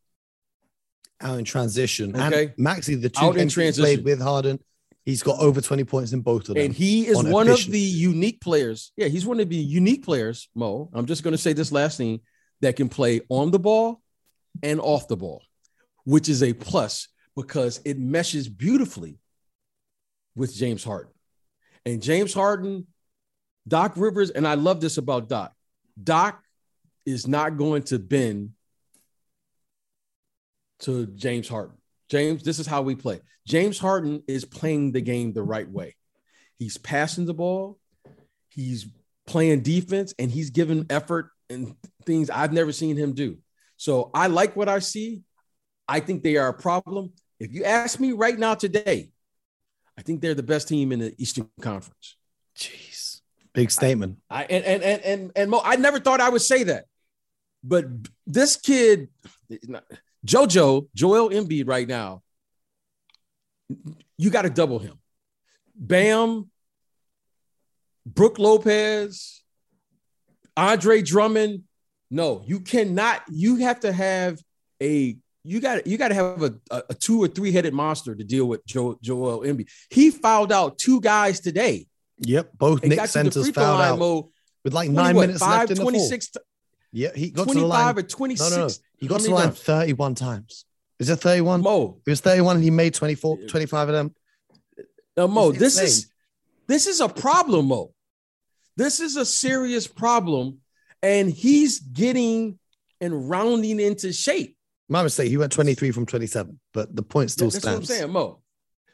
Out 1.22 1.40
in 1.40 1.46
transition. 1.46 2.16
Okay. 2.16 2.46
And 2.46 2.54
Maxey, 2.58 2.96
the 2.96 3.10
two 3.10 3.26
Out 3.26 3.36
games 3.36 3.56
he 3.56 3.72
played 3.72 4.06
with 4.06 4.22
Harden, 4.22 4.60
he's 5.04 5.24
got 5.24 5.40
over 5.40 5.60
20 5.60 5.84
points 5.84 6.14
in 6.14 6.22
both 6.22 6.48
of 6.48 6.56
them. 6.56 6.64
And 6.64 6.74
he 6.74 7.08
is 7.08 7.18
on 7.18 7.32
one 7.32 7.48
efficiency. 7.48 7.70
of 7.70 7.74
the 7.74 7.80
unique 7.80 8.40
players. 8.40 8.92
Yeah, 8.96 9.08
he's 9.08 9.26
one 9.26 9.40
of 9.40 9.50
the 9.50 9.56
unique 9.56 10.06
players, 10.06 10.48
Mo. 10.56 10.90
I'm 10.94 11.08
just 11.08 11.24
going 11.24 11.34
to 11.34 11.38
say 11.38 11.54
this 11.54 11.72
last 11.72 11.98
thing 11.98 12.22
that 12.62 12.76
can 12.76 12.88
play 12.88 13.22
on 13.30 13.52
the 13.52 13.60
ball 13.60 14.02
and 14.62 14.80
off 14.80 15.08
the 15.08 15.18
ball, 15.18 15.42
which 16.04 16.30
is 16.30 16.44
a 16.44 16.54
plus 16.54 17.08
because 17.36 17.82
it 17.86 17.98
meshes 17.98 18.48
beautifully 18.48 19.18
with 20.36 20.54
James 20.54 20.84
Harden. 20.84 21.14
And 21.86 22.02
James 22.02 22.34
Harden 22.34 22.88
Doc 23.70 23.94
Rivers, 23.96 24.30
and 24.32 24.48
I 24.48 24.56
love 24.56 24.82
this 24.82 24.98
about 24.98 25.30
Doc. 25.30 25.54
Doc 26.02 26.44
is 27.06 27.28
not 27.28 27.58
going 27.58 27.84
to 27.84 28.00
bend 28.00 28.52
to 30.80 31.08
James 31.08 31.48
Harden. 31.48 31.78
James, 32.10 32.44
this 32.44 32.60
is 32.60 32.68
how 32.68 32.82
we 32.82 32.96
play. 32.96 33.22
James 33.48 33.80
Harden 33.80 34.24
is 34.28 34.46
playing 34.46 34.92
the 34.92 35.02
game 35.02 35.34
the 35.34 35.44
right 35.44 35.70
way. 35.70 35.96
He's 36.58 36.78
passing 36.78 37.26
the 37.26 37.34
ball, 37.34 37.80
he's 38.50 38.88
playing 39.28 39.62
defense, 39.62 40.14
and 40.20 40.30
he's 40.30 40.50
giving 40.50 40.86
effort 40.90 41.30
and 41.50 41.76
things 42.06 42.30
I've 42.30 42.54
never 42.54 42.72
seen 42.72 42.98
him 42.98 43.14
do. 43.14 43.38
So 43.78 44.12
I 44.14 44.28
like 44.28 44.56
what 44.56 44.70
I 44.70 44.80
see. 44.80 45.24
I 45.88 46.00
think 46.00 46.22
they 46.22 46.38
are 46.38 46.50
a 46.50 46.54
problem. 46.54 47.14
If 47.40 47.54
you 47.54 47.64
ask 47.64 48.00
me 48.00 48.12
right 48.12 48.38
now 48.38 48.56
today, 48.56 49.12
I 49.98 50.02
think 50.02 50.22
they're 50.22 50.36
the 50.36 50.44
best 50.44 50.68
team 50.68 50.92
in 50.92 51.00
the 51.00 51.16
Eastern 51.18 51.50
Conference. 51.62 52.18
Jeez. 52.58 52.89
Big 53.54 53.72
statement. 53.72 54.18
I, 54.30 54.42
I 54.42 54.44
and, 54.44 54.66
and 54.66 54.84
and 54.84 55.02
and 55.02 55.32
and 55.36 55.52
Mo, 55.52 55.62
I 55.64 55.76
never 55.76 56.00
thought 56.00 56.22
I 56.22 56.30
would 56.30 56.42
say 56.42 56.64
that, 56.64 56.86
but 57.64 57.86
this 58.28 58.56
kid, 58.56 59.10
JoJo 60.26 60.88
Joel 60.94 61.30
Embiid, 61.30 61.68
right 61.68 61.88
now, 61.88 62.22
you 64.18 64.30
got 64.30 64.44
to 64.44 64.50
double 64.50 64.80
him. 64.80 65.00
Bam 65.76 66.50
Brook 68.06 68.38
Lopez, 68.40 69.42
Andre 70.56 71.02
Drummond. 71.02 71.64
No, 72.12 72.44
you 72.46 72.60
cannot. 72.60 73.22
You 73.30 73.58
have 73.58 73.80
to 73.82 73.92
have 73.92 74.40
a 74.82 75.18
you 75.44 75.62
got 75.62 75.88
you 75.88 75.98
got 75.98 76.10
to 76.10 76.16
have 76.16 76.44
a, 76.44 76.54
a, 76.72 76.94
two 76.94 77.24
or 77.24 77.28
three 77.28 77.52
headed 77.52 77.74
monster 77.74 78.14
to 78.14 78.24
deal 78.24 78.46
with 78.46 78.66
Joe, 78.66 78.98
Joel 79.02 79.42
Embiid. 79.42 79.70
He 79.90 80.12
fouled 80.12 80.52
out 80.52 80.78
two 80.78 81.00
guys 81.02 81.40
today. 81.40 81.88
Yep, 82.22 82.52
both 82.58 82.84
Nick 82.84 83.06
centers 83.08 83.50
fouled 83.52 84.02
out 84.02 84.26
with 84.64 84.74
like 84.74 84.90
nine 84.90 85.16
what, 85.16 85.22
minutes 85.22 85.40
five, 85.40 85.70
left 85.70 85.72
in 85.72 85.78
26 85.78 86.30
the 86.32 86.42
yeah, 86.92 87.10
he 87.16 87.30
got 87.30 87.44
25 87.44 87.56
to 87.56 87.60
the 87.62 87.68
line. 87.68 87.98
or 87.98 88.02
26. 88.02 88.50
No, 88.50 88.58
no, 88.58 88.68
no. 88.68 88.74
He 88.98 89.08
got 89.08 89.20
to 89.20 89.28
the 89.28 89.34
line 89.34 89.44
times? 89.46 89.62
31 89.62 90.16
times. 90.16 90.66
Is 90.98 91.10
it 91.10 91.18
31? 91.18 91.62
Mo. 91.62 92.02
It 92.06 92.10
was 92.10 92.22
31 92.22 92.58
and 92.58 92.64
he 92.64 92.72
made 92.72 92.94
24, 92.94 93.38
25 93.48 93.90
of 93.90 93.94
them. 93.94 94.16
No, 95.16 95.28
Mo, 95.28 95.52
this 95.52 95.80
is 95.80 96.10
this 96.68 96.88
is 96.88 97.00
a 97.00 97.10
problem, 97.10 97.68
Mo. 97.68 97.94
This 98.76 99.00
is 99.00 99.18
a 99.18 99.26
serious 99.26 99.88
problem. 99.88 100.60
And 101.02 101.30
he's 101.30 101.80
getting 101.80 102.60
and 103.00 103.30
rounding 103.30 103.80
into 103.80 104.12
shape. 104.12 104.58
My 104.90 105.04
mistake. 105.04 105.30
He 105.30 105.38
went 105.38 105.52
23 105.52 105.92
from 105.92 106.06
27, 106.06 106.60
but 106.74 106.94
the 106.94 107.04
point 107.04 107.32
still 107.32 107.48
yeah, 107.48 107.52
that's 107.52 107.64
stands. 107.64 107.88
That's 107.88 107.90
what 107.90 107.96
I'm 107.96 108.02
saying, 108.02 108.14
Mo. 108.14 108.39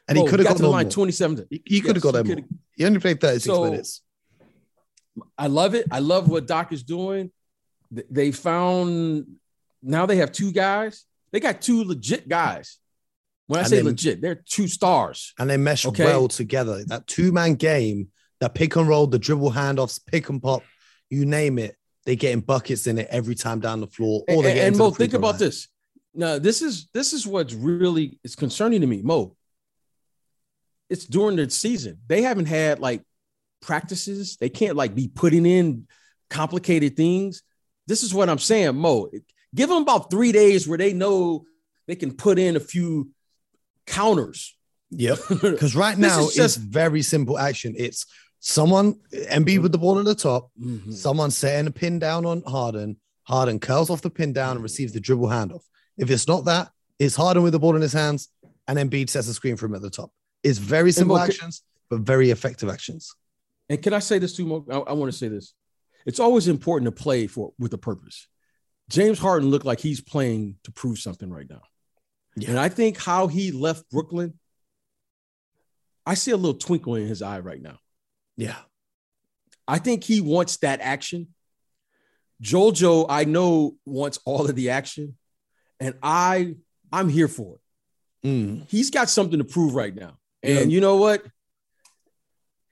And 0.08 0.18
Mo, 0.18 0.24
he 0.24 0.30
could 0.30 0.38
have 0.40 0.48
got, 0.48 0.56
got 0.56 0.62
the 0.62 0.68
line 0.68 0.88
27. 0.88 1.46
He, 1.50 1.62
he 1.64 1.80
could 1.80 1.96
have 1.96 2.04
yes, 2.04 2.12
got 2.12 2.26
him. 2.26 2.60
He 2.76 2.84
only 2.84 3.00
played 3.00 3.20
36 3.20 3.44
so, 3.44 3.64
minutes. 3.64 4.02
I 5.36 5.46
love 5.46 5.74
it. 5.74 5.86
I 5.90 5.98
love 5.98 6.28
what 6.28 6.46
Doc 6.46 6.72
is 6.72 6.82
doing. 6.82 7.30
They 7.90 8.32
found 8.32 9.26
now 9.82 10.06
they 10.06 10.16
have 10.16 10.32
two 10.32 10.52
guys. 10.52 11.04
They 11.32 11.40
got 11.40 11.60
two 11.60 11.84
legit 11.84 12.28
guys. 12.28 12.78
When 13.46 13.58
I 13.58 13.62
and 13.62 13.70
say 13.70 13.76
they, 13.76 13.82
legit, 13.82 14.20
they're 14.20 14.34
two 14.34 14.66
stars. 14.66 15.32
And 15.38 15.48
they 15.48 15.56
mesh 15.56 15.86
okay? 15.86 16.04
well 16.04 16.28
together. 16.28 16.84
That 16.84 17.06
two 17.06 17.32
man 17.32 17.54
game, 17.54 18.08
that 18.40 18.54
pick 18.54 18.76
and 18.76 18.88
roll, 18.88 19.06
the 19.06 19.18
dribble 19.18 19.52
handoffs, 19.52 20.00
pick 20.04 20.28
and 20.28 20.42
pop, 20.42 20.62
you 21.10 21.24
name 21.24 21.58
it, 21.58 21.76
they 22.04 22.16
getting 22.16 22.40
buckets 22.40 22.86
in 22.86 22.98
it 22.98 23.06
every 23.10 23.34
time 23.34 23.60
down 23.60 23.80
the 23.80 23.86
floor. 23.86 24.24
Or 24.28 24.42
they 24.42 24.52
and, 24.52 24.68
and 24.68 24.76
Mo, 24.76 24.90
think 24.90 25.14
about 25.14 25.32
line. 25.32 25.38
this. 25.38 25.68
Now, 26.14 26.38
this 26.38 26.62
is 26.62 26.88
this 26.92 27.12
is 27.12 27.26
what's 27.26 27.54
really 27.54 28.18
is 28.24 28.34
concerning 28.34 28.80
to 28.80 28.86
me, 28.86 29.02
Mo. 29.02 29.35
It's 30.88 31.04
during 31.04 31.36
the 31.36 31.50
season. 31.50 31.98
They 32.06 32.22
haven't 32.22 32.46
had 32.46 32.78
like 32.78 33.02
practices. 33.60 34.36
They 34.36 34.48
can't 34.48 34.76
like 34.76 34.94
be 34.94 35.08
putting 35.08 35.46
in 35.46 35.86
complicated 36.30 36.96
things. 36.96 37.42
This 37.86 38.02
is 38.02 38.14
what 38.14 38.28
I'm 38.28 38.38
saying, 38.38 38.76
Mo. 38.76 39.10
Give 39.54 39.68
them 39.68 39.82
about 39.82 40.10
three 40.10 40.32
days 40.32 40.66
where 40.66 40.78
they 40.78 40.92
know 40.92 41.44
they 41.86 41.96
can 41.96 42.12
put 42.14 42.38
in 42.38 42.56
a 42.56 42.60
few 42.60 43.10
counters. 43.86 44.56
Yep. 44.90 45.18
Because 45.40 45.74
right 45.74 45.96
now 45.96 46.22
just... 46.22 46.38
it's 46.38 46.56
very 46.56 47.02
simple 47.02 47.38
action. 47.38 47.74
It's 47.76 48.06
someone 48.40 49.00
Embiid 49.12 49.62
with 49.62 49.72
the 49.72 49.78
ball 49.78 49.98
at 49.98 50.04
the 50.04 50.14
top, 50.14 50.50
mm-hmm. 50.60 50.92
someone 50.92 51.30
setting 51.30 51.66
a 51.66 51.70
pin 51.70 51.98
down 51.98 52.26
on 52.26 52.42
Harden. 52.46 52.98
Harden 53.24 53.58
curls 53.58 53.90
off 53.90 54.02
the 54.02 54.10
pin 54.10 54.32
down 54.32 54.52
and 54.52 54.62
receives 54.62 54.92
the 54.92 55.00
dribble 55.00 55.26
handoff. 55.28 55.62
If 55.98 56.10
it's 56.10 56.28
not 56.28 56.44
that, 56.44 56.70
it's 56.98 57.16
Harden 57.16 57.42
with 57.42 57.52
the 57.52 57.58
ball 57.58 57.74
in 57.74 57.82
his 57.82 57.92
hands, 57.92 58.28
and 58.68 58.78
Embiid 58.78 59.10
sets 59.10 59.28
a 59.28 59.34
screen 59.34 59.56
for 59.56 59.66
him 59.66 59.74
at 59.74 59.82
the 59.82 59.90
top. 59.90 60.12
It's 60.46 60.58
very 60.58 60.92
simple 60.92 61.18
actions, 61.18 61.62
but 61.90 62.00
very 62.00 62.30
effective 62.30 62.68
actions. 62.68 63.12
And 63.68 63.82
can 63.82 63.92
I 63.92 63.98
say 63.98 64.18
this 64.18 64.36
too, 64.36 64.46
Mo? 64.46 64.64
I, 64.70 64.90
I 64.90 64.92
want 64.92 65.10
to 65.10 65.18
say 65.18 65.28
this. 65.28 65.54
It's 66.06 66.20
always 66.20 66.46
important 66.46 66.86
to 66.96 67.02
play 67.02 67.26
for 67.26 67.52
with 67.58 67.72
a 67.74 67.78
purpose. 67.78 68.28
James 68.88 69.18
Harden 69.18 69.50
looked 69.50 69.66
like 69.66 69.80
he's 69.80 70.00
playing 70.00 70.56
to 70.62 70.70
prove 70.70 71.00
something 71.00 71.28
right 71.30 71.50
now. 71.50 71.62
Yeah. 72.36 72.50
And 72.50 72.58
I 72.60 72.68
think 72.68 72.96
how 72.96 73.26
he 73.26 73.50
left 73.50 73.90
Brooklyn, 73.90 74.38
I 76.06 76.14
see 76.14 76.30
a 76.30 76.36
little 76.36 76.54
twinkle 76.54 76.94
in 76.94 77.08
his 77.08 77.22
eye 77.22 77.40
right 77.40 77.60
now. 77.60 77.78
Yeah. 78.36 78.58
I 79.66 79.78
think 79.78 80.04
he 80.04 80.20
wants 80.20 80.58
that 80.58 80.80
action. 80.80 81.34
Jojo, 82.40 83.06
I 83.08 83.24
know, 83.24 83.76
wants 83.84 84.20
all 84.24 84.48
of 84.48 84.54
the 84.54 84.70
action, 84.70 85.16
and 85.80 85.94
I 86.02 86.54
I'm 86.92 87.08
here 87.08 87.28
for 87.28 87.56
it. 87.56 88.28
Mm. 88.28 88.70
He's 88.70 88.90
got 88.90 89.08
something 89.08 89.38
to 89.38 89.44
prove 89.44 89.74
right 89.74 89.94
now. 89.94 90.18
And 90.46 90.70
yeah. 90.70 90.74
you 90.74 90.80
know 90.80 90.96
what? 90.96 91.24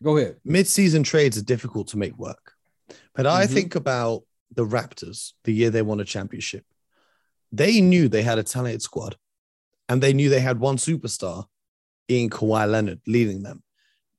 Go 0.02 0.16
ahead. 0.16 0.36
Mid-season 0.44 1.02
trades 1.02 1.38
are 1.38 1.42
difficult 1.42 1.88
to 1.88 1.98
make 1.98 2.16
work. 2.16 2.52
But 3.14 3.26
mm-hmm. 3.26 3.36
I 3.36 3.46
think 3.46 3.74
about 3.74 4.22
the 4.54 4.64
Raptors 4.64 5.32
the 5.44 5.52
year 5.52 5.70
they 5.70 5.82
won 5.82 6.00
a 6.00 6.04
championship. 6.04 6.64
They 7.52 7.80
knew 7.80 8.08
they 8.08 8.22
had 8.22 8.38
a 8.38 8.42
talented 8.42 8.82
squad 8.82 9.16
and 9.88 10.02
they 10.02 10.12
knew 10.12 10.28
they 10.28 10.40
had 10.40 10.60
one 10.60 10.76
superstar 10.76 11.44
in 12.08 12.30
Kawhi 12.30 12.70
Leonard 12.70 13.00
leading 13.06 13.42
them. 13.42 13.62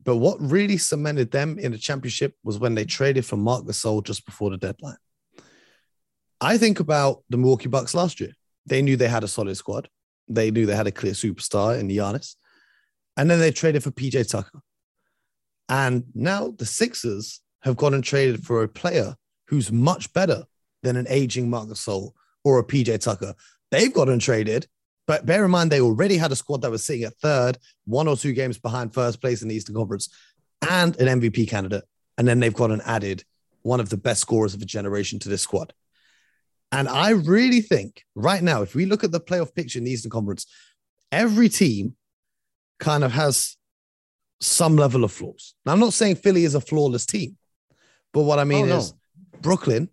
But 0.04 0.18
what 0.18 0.39
really 0.39 0.78
cemented 0.78 1.32
them 1.32 1.58
in 1.58 1.72
the 1.72 1.78
championship 1.78 2.36
was 2.44 2.60
when 2.60 2.76
they 2.76 2.86
traded 2.86 3.26
for 3.26 3.38
Marc 3.38 3.65
Gasol 3.65 4.04
just 4.04 4.26
before 4.26 4.52
the 4.52 4.58
deadline. 4.58 4.98
I 6.39 6.58
think 6.58 6.80
about 6.80 7.24
the 7.30 7.38
Milwaukee 7.38 7.70
Bucks 7.70 7.96
last 7.96 8.20
year. 8.20 8.34
They 8.65 8.82
knew 8.82 8.98
they 8.98 9.08
had 9.08 9.24
a 9.24 9.28
solid 9.28 9.56
squad. 9.58 9.89
They 10.28 10.52
knew 10.52 10.65
they 10.65 10.76
had 10.76 10.88
a 10.88 10.91
clear 10.91 11.13
superstar 11.13 11.80
in 11.80 11.88
Giannis. 11.88 12.36
And 13.17 13.30
then 13.30 13.39
they 13.39 13.51
traded 13.51 13.84
for 13.84 13.91
PJ 13.91 14.30
Tucker. 14.30 14.62
And 15.69 16.04
now 16.13 16.54
the 16.58 16.65
Sixers 16.65 17.41
have 17.62 17.78
gone 17.78 17.93
and 17.93 18.04
traded 18.04 18.45
for 18.45 18.63
a 18.63 18.67
player 18.67 19.15
who's 19.47 19.71
much 19.71 20.12
better 20.13 20.43
than 20.84 20.97
an 20.97 21.08
aging 21.10 21.49
Marc 21.49 21.69
Gasol 21.69 22.12
or 22.43 22.60
a 22.60 22.63
PJ 22.63 23.01
Tucker. 23.01 23.34
They've 23.71 23.93
gone 23.93 24.10
and 24.10 24.21
traded, 24.21 24.67
but 25.08 25.25
bear 25.25 25.45
in 25.45 25.51
mind 25.51 25.71
they 25.71 25.82
already 25.82 26.17
had 26.17 26.32
a 26.32 26.36
squad 26.36 26.62
that 26.62 26.71
was 26.71 26.84
sitting 26.84 27.04
at 27.04 27.15
third, 27.15 27.58
one 27.86 28.08
or 28.08 28.15
two 28.15 28.34
games 28.34 28.58
behind 28.58 28.93
first 28.93 29.21
place 29.21 29.41
in 29.41 29.47
the 29.47 29.56
Eastern 29.56 29.75
Conference, 29.75 30.10
and 30.69 30.99
an 30.99 31.19
MVP 31.21 31.49
candidate. 31.49 31.84
And 32.17 32.28
then 32.28 32.39
they've 32.39 32.54
gone 32.54 32.71
and 32.71 32.82
added 32.84 33.23
one 33.63 33.80
of 33.80 33.89
the 33.89 33.97
best 33.97 34.21
scorers 34.21 34.54
of 34.54 34.62
a 34.62 34.65
generation 34.65 35.19
to 35.19 35.30
this 35.30 35.41
squad. 35.41 35.73
And 36.71 36.88
I 36.88 37.12
really 37.12 37.62
think 37.62 38.04
right 38.15 38.41
now, 38.41 38.62
if 38.62 38.75
we 38.75 38.86
look 38.86 39.04
at 39.04 39.12
the 39.12 39.19
playoff 39.19 39.56
picture 39.56 39.80
in 39.80 39.86
the 39.86 39.91
Eastern 39.91 40.12
Conference, 40.12 40.45
every 41.12 41.49
team 41.49 41.95
kind 42.80 43.04
of 43.04 43.12
has 43.12 43.58
some 44.40 44.76
level 44.76 45.04
of 45.04 45.12
flaws. 45.12 45.54
Now, 45.66 45.74
I'm 45.74 45.80
not 45.80 45.94
saying 45.94 46.18
Philly 46.18 46.44
is 46.44 46.56
a 46.56 46.62
flawless 46.62 47.06
team, 47.06 47.38
but 48.14 48.24
what 48.24 48.40
I 48.40 48.44
mean 48.44 48.66
oh, 48.66 48.70
no. 48.70 48.78
is 48.78 48.94
Brooklyn, 49.42 49.90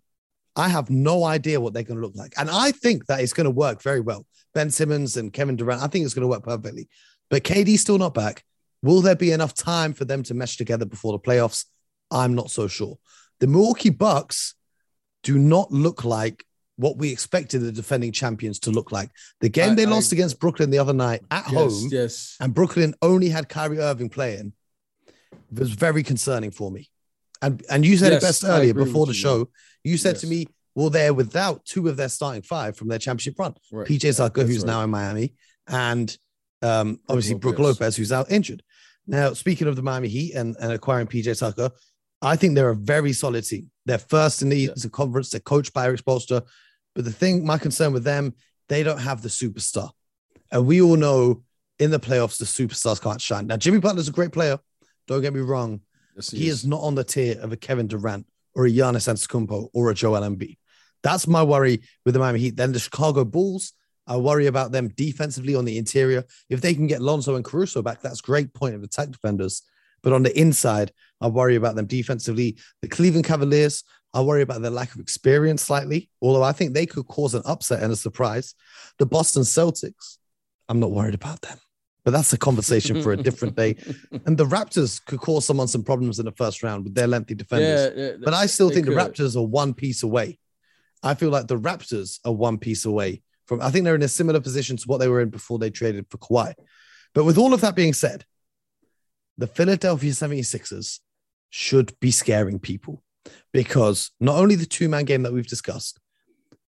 I 0.55 0.69
have 0.69 0.89
no 0.89 1.23
idea 1.23 1.59
what 1.59 1.73
they're 1.73 1.83
going 1.83 1.99
to 1.99 2.05
look 2.05 2.15
like. 2.15 2.33
And 2.37 2.49
I 2.49 2.71
think 2.71 3.07
that 3.07 3.21
it's 3.21 3.33
going 3.33 3.45
to 3.45 3.51
work 3.51 3.81
very 3.81 3.99
well. 3.99 4.25
Ben 4.53 4.69
Simmons 4.69 5.17
and 5.17 5.33
Kevin 5.33 5.55
Durant, 5.55 5.81
I 5.81 5.87
think 5.87 6.05
it's 6.05 6.13
going 6.13 6.21
to 6.21 6.27
work 6.27 6.43
perfectly. 6.43 6.87
But 7.29 7.43
KD's 7.43 7.81
still 7.81 7.97
not 7.97 8.13
back. 8.13 8.43
Will 8.83 9.01
there 9.01 9.15
be 9.15 9.31
enough 9.31 9.53
time 9.53 9.93
for 9.93 10.05
them 10.05 10.23
to 10.23 10.33
mesh 10.33 10.57
together 10.57 10.85
before 10.85 11.13
the 11.13 11.19
playoffs? 11.19 11.65
I'm 12.11 12.35
not 12.35 12.51
so 12.51 12.67
sure. 12.67 12.99
The 13.39 13.47
Milwaukee 13.47 13.89
Bucks 13.89 14.55
do 15.23 15.39
not 15.39 15.71
look 15.71 16.03
like 16.03 16.45
what 16.77 16.97
we 16.97 17.11
expected 17.11 17.59
the 17.59 17.71
defending 17.71 18.11
champions 18.11 18.59
to 18.59 18.71
look 18.71 18.91
like. 18.91 19.09
The 19.41 19.49
game 19.49 19.71
I, 19.71 19.75
they 19.75 19.85
lost 19.85 20.11
I, 20.11 20.15
against 20.15 20.39
Brooklyn 20.39 20.69
the 20.69 20.79
other 20.79 20.93
night 20.93 21.21
at 21.29 21.45
yes, 21.45 21.53
home, 21.53 21.89
yes, 21.91 22.37
and 22.39 22.53
Brooklyn 22.53 22.95
only 23.01 23.29
had 23.29 23.49
Kyrie 23.49 23.79
Irving 23.79 24.09
playing, 24.09 24.53
was 25.51 25.71
very 25.71 26.03
concerning 26.03 26.51
for 26.51 26.71
me. 26.71 26.89
And 27.41 27.63
and 27.69 27.85
you 27.85 27.97
said 27.97 28.13
yes, 28.13 28.23
it 28.23 28.25
best 28.25 28.43
earlier 28.43 28.73
before 28.73 29.05
the 29.05 29.13
you, 29.13 29.19
show. 29.19 29.49
You 29.83 29.97
said 29.97 30.15
yes. 30.15 30.21
to 30.21 30.27
me, 30.27 30.47
"Well, 30.75 30.89
they're 30.89 31.13
without 31.13 31.65
two 31.65 31.89
of 31.89 31.97
their 31.97 32.09
starting 32.09 32.41
five 32.41 32.77
from 32.77 32.87
their 32.87 32.99
championship 32.99 33.37
run: 33.37 33.55
right. 33.71 33.87
PJ 33.87 34.17
Tucker, 34.17 34.43
who's 34.43 34.59
right. 34.59 34.67
now 34.67 34.81
in 34.81 34.89
Miami, 34.89 35.33
and 35.67 36.15
um, 36.61 36.99
obviously 37.09 37.35
Brook 37.35 37.59
Lopez, 37.59 37.95
who's 37.95 38.11
out 38.11 38.31
injured." 38.31 38.63
Now, 39.05 39.33
speaking 39.33 39.67
of 39.67 39.75
the 39.75 39.81
Miami 39.81 40.07
Heat 40.07 40.33
and, 40.33 40.55
and 40.61 40.71
acquiring 40.71 41.07
PJ 41.07 41.37
Tucker, 41.37 41.71
I 42.21 42.37
think 42.37 42.55
they're 42.55 42.69
a 42.69 42.75
very 42.75 43.11
solid 43.11 43.43
team. 43.43 43.69
They're 43.85 43.97
first 43.97 44.41
in 44.41 44.49
the 44.49 44.57
yeah. 44.57 44.89
conference. 44.91 45.31
They're 45.31 45.41
coached 45.41 45.73
by 45.73 45.85
Erik 45.85 46.01
Spoelstra. 46.01 46.41
But 46.95 47.05
the 47.05 47.11
thing, 47.11 47.45
my 47.45 47.57
concern 47.57 47.93
with 47.93 48.03
them, 48.03 48.33
they 48.69 48.83
don't 48.83 48.99
have 48.99 49.21
the 49.21 49.29
superstar. 49.29 49.91
And 50.51 50.65
we 50.65 50.81
all 50.81 50.95
know 50.95 51.43
in 51.79 51.91
the 51.91 51.99
playoffs, 51.99 52.37
the 52.37 52.45
superstars 52.45 53.01
can't 53.01 53.21
shine. 53.21 53.47
Now, 53.47 53.57
Jimmy 53.57 53.79
Butler's 53.79 54.07
a 54.07 54.11
great 54.11 54.31
player. 54.31 54.59
Don't 55.07 55.21
get 55.21 55.33
me 55.33 55.41
wrong. 55.41 55.81
Yes, 56.15 56.29
he, 56.29 56.39
he 56.39 56.47
is. 56.47 56.59
is. 56.59 56.65
not 56.65 56.81
on 56.81 56.95
the 56.95 57.03
tier 57.03 57.39
of 57.39 57.51
a 57.51 57.57
Kevin 57.57 57.87
Durant 57.87 58.27
or 58.55 58.65
a 58.65 58.69
Giannis 58.69 59.11
Antetokounmpo 59.11 59.69
or 59.73 59.89
a 59.89 59.93
Joel 59.95 60.21
Embiid. 60.21 60.57
That's 61.01 61.27
my 61.27 61.43
worry 61.43 61.81
with 62.05 62.13
the 62.13 62.19
Miami 62.19 62.39
Heat. 62.39 62.55
Then 62.55 62.71
the 62.71 62.79
Chicago 62.79 63.25
Bulls, 63.25 63.73
I 64.07 64.17
worry 64.17 64.47
about 64.47 64.71
them 64.71 64.89
defensively 64.89 65.55
on 65.55 65.65
the 65.65 65.77
interior. 65.77 66.23
If 66.49 66.61
they 66.61 66.73
can 66.73 66.87
get 66.87 67.01
Lonzo 67.01 67.35
and 67.35 67.43
Caruso 67.43 67.81
back, 67.81 68.01
that's 68.01 68.21
great 68.21 68.53
point 68.53 68.75
of 68.75 68.83
attack 68.83 69.09
defenders. 69.09 69.63
But 70.01 70.13
on 70.13 70.23
the 70.23 70.37
inside, 70.37 70.91
I 71.21 71.27
worry 71.27 71.55
about 71.55 71.75
them 71.75 71.85
defensively. 71.85 72.57
The 72.81 72.89
Cleveland 72.89 73.25
Cavaliers, 73.25 73.83
I 74.13 74.21
worry 74.21 74.41
about 74.41 74.61
their 74.61 74.71
lack 74.71 74.93
of 74.93 75.01
experience 75.01 75.63
slightly, 75.63 76.09
although 76.21 76.43
I 76.43 76.51
think 76.51 76.73
they 76.73 76.85
could 76.85 77.07
cause 77.07 77.33
an 77.33 77.41
upset 77.45 77.81
and 77.81 77.91
a 77.91 77.95
surprise. 77.95 78.53
The 78.99 79.05
Boston 79.05 79.43
Celtics, 79.43 80.17
I'm 80.69 80.79
not 80.79 80.91
worried 80.91 81.15
about 81.15 81.41
them. 81.41 81.57
But 82.05 82.11
that's 82.11 82.33
a 82.33 82.37
conversation 82.37 83.01
for 83.01 83.13
a 83.13 83.17
different 83.17 83.55
day. 83.55 83.77
And 84.25 84.37
the 84.37 84.45
Raptors 84.45 85.03
could 85.05 85.19
cause 85.19 85.45
someone 85.45 85.69
some 85.69 85.83
problems 85.83 86.19
in 86.19 86.25
the 86.25 86.33
first 86.33 86.61
round 86.61 86.83
with 86.83 86.95
their 86.95 87.07
lengthy 87.07 87.33
defenders. 87.33 87.93
Yeah, 87.95 88.03
yeah, 88.03 88.11
but 88.21 88.33
I 88.33 88.45
still 88.45 88.69
think 88.69 88.85
could. 88.85 88.95
the 88.95 88.99
Raptors 88.99 89.37
are 89.37 89.41
one 89.41 89.73
piece 89.73 90.03
away. 90.03 90.37
I 91.01 91.15
feel 91.15 91.29
like 91.29 91.47
the 91.47 91.57
Raptors 91.57 92.19
are 92.25 92.33
one 92.33 92.57
piece 92.57 92.85
away 92.85 93.23
from. 93.45 93.61
I 93.61 93.71
think 93.71 93.85
they're 93.85 93.95
in 93.95 94.03
a 94.03 94.09
similar 94.09 94.41
position 94.41 94.75
to 94.77 94.83
what 94.85 94.99
they 94.99 95.07
were 95.07 95.21
in 95.21 95.29
before 95.29 95.59
they 95.59 95.69
traded 95.69 96.05
for 96.09 96.17
Kawhi. 96.17 96.53
But 97.13 97.23
with 97.23 97.37
all 97.37 97.53
of 97.53 97.61
that 97.61 97.75
being 97.75 97.93
said, 97.93 98.25
the 99.37 99.47
Philadelphia 99.47 100.11
76ers 100.11 100.99
should 101.49 101.97
be 101.99 102.11
scaring 102.11 102.59
people 102.59 103.01
because 103.51 104.11
not 104.19 104.37
only 104.37 104.55
the 104.55 104.65
two 104.65 104.89
man 104.89 105.05
game 105.05 105.23
that 105.23 105.33
we've 105.33 105.47
discussed, 105.47 105.99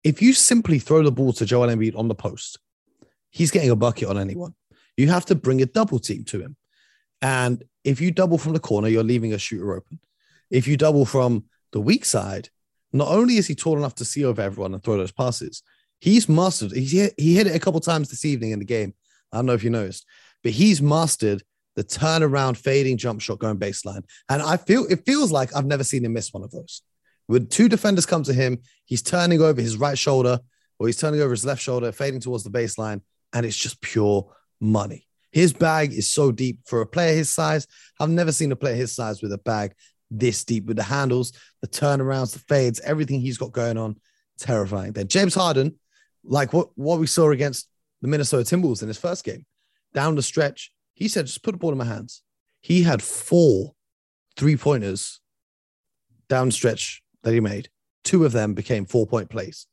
if 0.02 0.22
you 0.22 0.32
simply 0.32 0.78
throw 0.78 1.02
the 1.02 1.12
ball 1.12 1.32
to 1.34 1.44
Joel 1.44 1.68
Embiid 1.68 1.96
on 1.96 2.08
the 2.08 2.14
post, 2.14 2.58
he's 3.30 3.50
getting 3.50 3.70
a 3.70 3.76
bucket 3.76 4.08
on 4.08 4.18
anyone. 4.18 4.54
You 4.96 5.08
have 5.08 5.26
to 5.26 5.34
bring 5.34 5.62
a 5.62 5.66
double 5.66 5.98
team 5.98 6.24
to 6.24 6.40
him. 6.40 6.56
And 7.22 7.62
if 7.84 8.00
you 8.00 8.10
double 8.10 8.38
from 8.38 8.54
the 8.54 8.60
corner, 8.60 8.88
you're 8.88 9.04
leaving 9.04 9.32
a 9.32 9.38
shooter 9.38 9.74
open. 9.74 10.00
If 10.50 10.66
you 10.66 10.76
double 10.76 11.04
from 11.04 11.44
the 11.72 11.80
weak 11.80 12.04
side, 12.04 12.48
not 12.92 13.08
only 13.08 13.36
is 13.36 13.46
he 13.46 13.54
tall 13.54 13.78
enough 13.78 13.94
to 13.96 14.04
see 14.04 14.24
over 14.24 14.42
everyone 14.42 14.74
and 14.74 14.82
throw 14.82 14.96
those 14.96 15.12
passes, 15.12 15.62
he's 16.00 16.28
mastered. 16.28 16.72
He 16.72 16.84
hit, 16.84 17.14
he 17.16 17.34
hit 17.36 17.46
it 17.46 17.54
a 17.54 17.60
couple 17.60 17.80
times 17.80 18.08
this 18.08 18.24
evening 18.24 18.50
in 18.50 18.58
the 18.58 18.64
game. 18.64 18.94
I 19.32 19.38
don't 19.38 19.46
know 19.46 19.52
if 19.52 19.62
you 19.62 19.70
noticed, 19.70 20.06
but 20.42 20.52
he's 20.52 20.82
mastered 20.82 21.42
the 21.76 21.84
turnaround 21.84 22.56
fading 22.56 22.96
jump 22.96 23.20
shot 23.20 23.38
going 23.38 23.58
baseline. 23.58 24.02
And 24.28 24.42
I 24.42 24.56
feel 24.56 24.86
it 24.86 25.04
feels 25.06 25.30
like 25.30 25.54
I've 25.54 25.66
never 25.66 25.84
seen 25.84 26.04
him 26.04 26.12
miss 26.12 26.32
one 26.32 26.42
of 26.42 26.50
those. 26.50 26.82
When 27.26 27.46
two 27.46 27.68
defenders 27.68 28.06
come 28.06 28.24
to 28.24 28.32
him, 28.32 28.58
he's 28.84 29.02
turning 29.02 29.40
over 29.40 29.60
his 29.60 29.76
right 29.76 29.96
shoulder 29.96 30.40
or 30.78 30.86
he's 30.86 30.96
turning 30.96 31.20
over 31.20 31.30
his 31.30 31.44
left 31.44 31.62
shoulder, 31.62 31.92
fading 31.92 32.20
towards 32.20 32.42
the 32.42 32.50
baseline, 32.50 33.02
and 33.32 33.46
it's 33.46 33.56
just 33.56 33.80
pure 33.80 34.34
money. 34.60 35.06
His 35.30 35.52
bag 35.52 35.92
is 35.92 36.10
so 36.10 36.32
deep 36.32 36.60
for 36.66 36.80
a 36.80 36.86
player 36.86 37.14
his 37.14 37.30
size. 37.30 37.66
I've 38.00 38.10
never 38.10 38.32
seen 38.32 38.50
a 38.50 38.56
player 38.56 38.74
his 38.74 38.92
size 38.92 39.22
with 39.22 39.32
a 39.32 39.38
bag 39.38 39.74
this 40.10 40.44
deep 40.44 40.66
with 40.66 40.76
the 40.76 40.82
handles, 40.82 41.32
the 41.60 41.68
turnarounds, 41.68 42.32
the 42.32 42.40
fades, 42.40 42.80
everything 42.80 43.20
he's 43.20 43.38
got 43.38 43.52
going 43.52 43.78
on. 43.78 43.96
Terrifying. 44.38 44.92
Then 44.92 45.06
James 45.06 45.34
Harden, 45.34 45.78
like 46.24 46.52
what, 46.52 46.70
what 46.74 46.98
we 46.98 47.06
saw 47.06 47.30
against 47.30 47.68
the 48.02 48.08
Minnesota 48.08 48.42
Timberwolves 48.42 48.82
in 48.82 48.88
his 48.88 48.98
first 48.98 49.22
game, 49.22 49.44
down 49.94 50.14
the 50.14 50.22
stretch, 50.22 50.72
he 51.00 51.08
said, 51.08 51.26
just 51.26 51.42
put 51.42 51.52
the 51.52 51.58
ball 51.58 51.72
in 51.72 51.78
my 51.78 51.84
hands. 51.84 52.22
He 52.60 52.82
had 52.82 53.02
four 53.02 53.74
three 54.36 54.56
pointers 54.56 55.18
down 56.28 56.50
stretch 56.50 57.02
that 57.22 57.32
he 57.32 57.40
made. 57.40 57.68
Two 58.04 58.24
of 58.24 58.32
them 58.32 58.54
became 58.54 58.84
four 58.84 59.06
point 59.06 59.30
plays. 59.30 59.66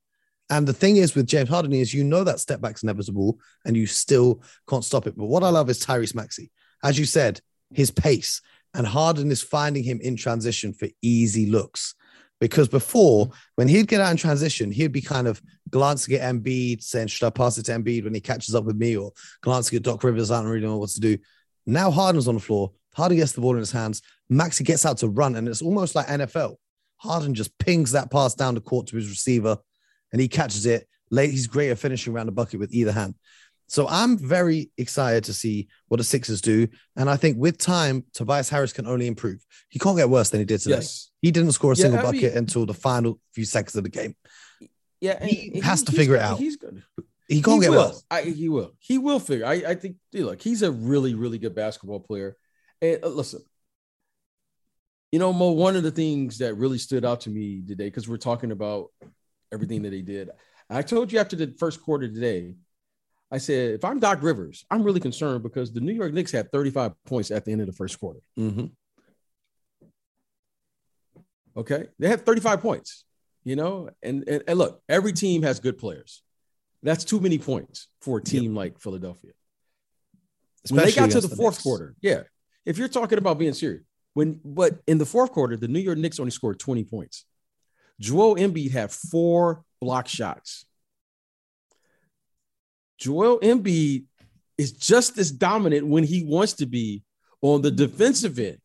And 0.50 0.66
the 0.66 0.74
thing 0.74 0.96
is 0.96 1.14
with 1.14 1.28
James 1.28 1.50
Harden 1.50 1.74
is 1.74 1.94
you 1.94 2.06
know 2.06 2.24
that 2.24 2.40
step 2.40 2.62
back's 2.62 2.82
inevitable 2.82 3.40
and 3.66 3.76
you 3.76 3.86
still 3.86 4.42
can't 4.70 4.86
stop 4.86 5.06
it. 5.06 5.18
But 5.18 5.26
what 5.26 5.44
I 5.44 5.50
love 5.50 5.70
is 5.70 5.86
Tyrese 5.86 6.16
Maxey. 6.16 6.50
As 6.82 6.98
you 6.98 7.06
said, 7.06 7.42
his 7.74 7.92
pace 7.92 8.42
and 8.74 8.88
Harden 8.88 9.30
is 9.30 9.42
finding 9.42 9.84
him 9.84 10.00
in 10.02 10.16
transition 10.16 10.72
for 10.72 10.88
easy 11.02 11.46
looks. 11.46 11.94
Because 12.40 12.68
before, 12.68 13.30
when 13.56 13.68
he'd 13.68 13.88
get 13.88 14.00
out 14.00 14.12
in 14.12 14.18
transition, 14.18 14.72
he'd 14.72 14.92
be 14.92 15.02
kind 15.02 15.28
of 15.28 15.42
glancing 15.70 16.16
at 16.16 16.36
Embiid, 16.36 16.84
saying, 16.84 17.08
Should 17.08 17.26
I 17.26 17.32
pass 17.32 17.58
it 17.58 17.64
to 17.64 17.72
Embiid 17.72 18.04
when 18.04 18.14
he 18.14 18.22
catches 18.22 18.54
up 18.54 18.64
with 18.64 18.76
me? 18.76 18.96
Or 18.96 19.12
glancing 19.42 19.78
at 19.78 19.84
Doc 19.84 20.04
Rivers, 20.04 20.30
I 20.30 20.42
don't 20.42 20.50
really 20.52 20.66
know 20.66 20.78
what 20.78 20.90
to 20.92 21.00
do. 21.00 21.18
Now 21.66 21.90
Harden's 21.90 22.28
on 22.28 22.36
the 22.36 22.42
floor. 22.42 22.72
Harden 22.96 23.18
gets 23.18 23.32
the 23.32 23.42
ball 23.42 23.54
in 23.54 23.60
his 23.60 23.72
hands. 23.72 24.02
Maxey 24.30 24.64
gets 24.64 24.86
out 24.86 24.98
to 25.00 25.08
run, 25.08 25.36
and 25.36 25.48
it's 25.48 25.62
almost 25.62 25.96
like 25.96 26.08
NFL. 26.08 26.58
Harden 26.98 27.34
just 27.34 27.58
pings 27.58 27.92
that 27.92 28.12
pass 28.12 28.34
down 28.36 28.56
the 28.56 28.62
court 28.62 28.88
to 28.88 28.96
his 28.96 29.10
receiver 29.10 29.58
and 30.12 30.22
he 30.22 30.28
catches 30.28 30.66
it 30.66 30.88
late. 31.12 31.32
He's 31.32 31.48
great 31.48 31.70
at 31.70 31.78
finishing 31.78 32.14
around 32.14 32.28
the 32.28 32.32
bucket 32.32 32.60
with 32.60 32.74
either 32.74 32.92
hand. 32.92 33.16
So 33.68 33.86
I'm 33.90 34.18
very 34.18 34.72
excited 34.78 35.26
to 35.26 35.34
see 35.34 35.68
what 35.90 35.98
the 35.98 36.04
Sixers 36.04 36.42
do. 36.42 36.68
And 36.96 37.10
I 37.10 37.18
think 37.18 37.38
with 37.38 37.58
time, 37.58 38.06
Tobias 38.14 38.50
Harris 38.50 38.72
can 38.72 38.88
only 38.88 39.08
improve. 39.08 39.46
He 39.70 39.78
can't 39.78 39.98
get 39.98 40.10
worse 40.10 40.30
than 40.30 40.40
he 40.40 40.46
did 40.46 40.62
today. 40.62 40.76
Yes. 40.76 41.12
He 41.22 41.32
didn't 41.32 41.52
score 41.52 41.74
a 41.74 41.76
yeah, 41.76 41.82
single 41.84 42.02
bucket 42.02 42.34
until 42.36 42.66
the 42.66 42.74
final 42.74 43.20
few 43.34 43.44
seconds 43.44 43.76
of 43.76 43.84
the 43.84 43.90
game. 43.90 44.16
Yeah, 45.02 45.24
he 45.24 45.60
has 45.60 45.84
to 45.84 45.92
figure 45.92 46.16
it 46.16 46.22
out. 46.22 46.40
He's 46.40 46.56
good. 46.56 46.82
He 47.28 47.42
can't 47.42 47.62
he 47.62 47.68
get 47.68 47.72
will. 47.72 47.88
worse. 47.88 48.04
I, 48.10 48.22
he 48.22 48.48
will. 48.48 48.72
He 48.80 48.98
will 48.98 49.20
figure. 49.20 49.46
I, 49.46 49.54
I 49.68 49.76
think. 49.76 49.98
Look, 50.14 50.42
he's 50.42 50.62
a 50.62 50.72
really, 50.72 51.14
really 51.14 51.38
good 51.38 51.54
basketball 51.54 52.00
player. 52.00 52.38
And 52.82 53.04
uh, 53.04 53.10
listen, 53.10 53.42
you 55.12 55.20
know, 55.20 55.34
Mo. 55.34 55.52
One 55.52 55.76
of 55.76 55.84
the 55.84 55.92
things 55.92 56.38
that 56.38 56.56
really 56.56 56.78
stood 56.78 57.04
out 57.04 57.22
to 57.22 57.30
me 57.30 57.62
today, 57.68 57.86
because 57.86 58.08
we're 58.08 58.18
talking 58.18 58.52
about 58.52 58.92
everything 59.52 59.84
that 59.84 59.94
he 59.94 60.02
did. 60.02 60.30
I 60.70 60.82
told 60.82 61.12
you 61.12 61.20
after 61.20 61.36
the 61.36 61.54
first 61.60 61.82
quarter 61.82 62.08
today, 62.08 62.56
I 63.32 63.40
said, 63.40 63.76
if 63.76 63.84
I'm 63.84 64.00
Doc 64.00 64.24
Rivers, 64.24 64.66
I'm 64.72 64.84
really 64.84 65.00
concerned 65.00 65.44
because 65.44 65.74
the 65.74 65.82
New 65.82 65.94
York 65.94 66.14
Knicks 66.14 66.32
had 66.32 66.52
35 66.52 66.94
points 67.06 67.30
at 67.32 67.44
the 67.44 67.52
end 67.52 67.62
of 67.62 67.68
the 67.68 67.74
first 67.74 68.00
quarter. 68.00 68.22
Mm-hmm. 68.40 68.68
Okay. 71.58 71.88
They 72.00 72.08
had 72.08 72.26
35 72.26 72.62
points, 72.62 73.04
you 73.44 73.56
know, 73.56 73.90
and, 74.02 74.24
and, 74.28 74.44
and, 74.48 74.58
look, 74.58 74.82
every 74.88 75.12
team 75.12 75.44
has 75.44 75.60
good 75.60 75.78
players. 75.78 76.24
That's 76.84 77.04
too 77.04 77.20
many 77.20 77.38
points 77.38 77.88
for 78.02 78.20
a 78.20 78.24
team 78.24 78.54
yep. 78.54 78.58
like 78.58 78.80
Philadelphia. 78.80 79.32
Especially 80.64 80.84
when 80.84 80.86
they 80.86 80.96
got 80.96 81.12
to 81.12 81.22
the, 81.22 81.28
the 81.28 81.36
fourth 81.36 81.56
Knicks. 81.56 81.64
quarter, 81.64 81.96
yeah. 82.02 82.24
If 82.66 82.78
you're 82.78 82.88
talking 82.88 83.18
about 83.18 83.40
being 83.40 83.54
serious, 83.54 83.84
when 84.14 84.40
but 84.44 84.80
in 84.88 84.98
the 84.98 85.06
fourth 85.06 85.32
quarter, 85.32 85.58
the 85.58 85.68
New 85.68 85.80
York 85.80 85.98
Knicks 85.98 86.20
only 86.20 86.32
scored 86.32 86.60
20 86.60 86.84
points. 86.84 87.26
Joel 88.00 88.36
Embiid 88.36 88.72
had 88.72 88.92
four 88.92 89.64
block 89.82 90.08
shots. 90.08 90.66
Joel 92.98 93.40
Embiid 93.40 94.06
is 94.58 94.72
just 94.72 95.18
as 95.18 95.32
dominant 95.32 95.88
when 95.88 96.04
he 96.04 96.24
wants 96.24 96.54
to 96.54 96.66
be 96.66 97.04
on 97.42 97.62
the 97.62 97.72
defensive 97.72 98.40
end 98.40 98.58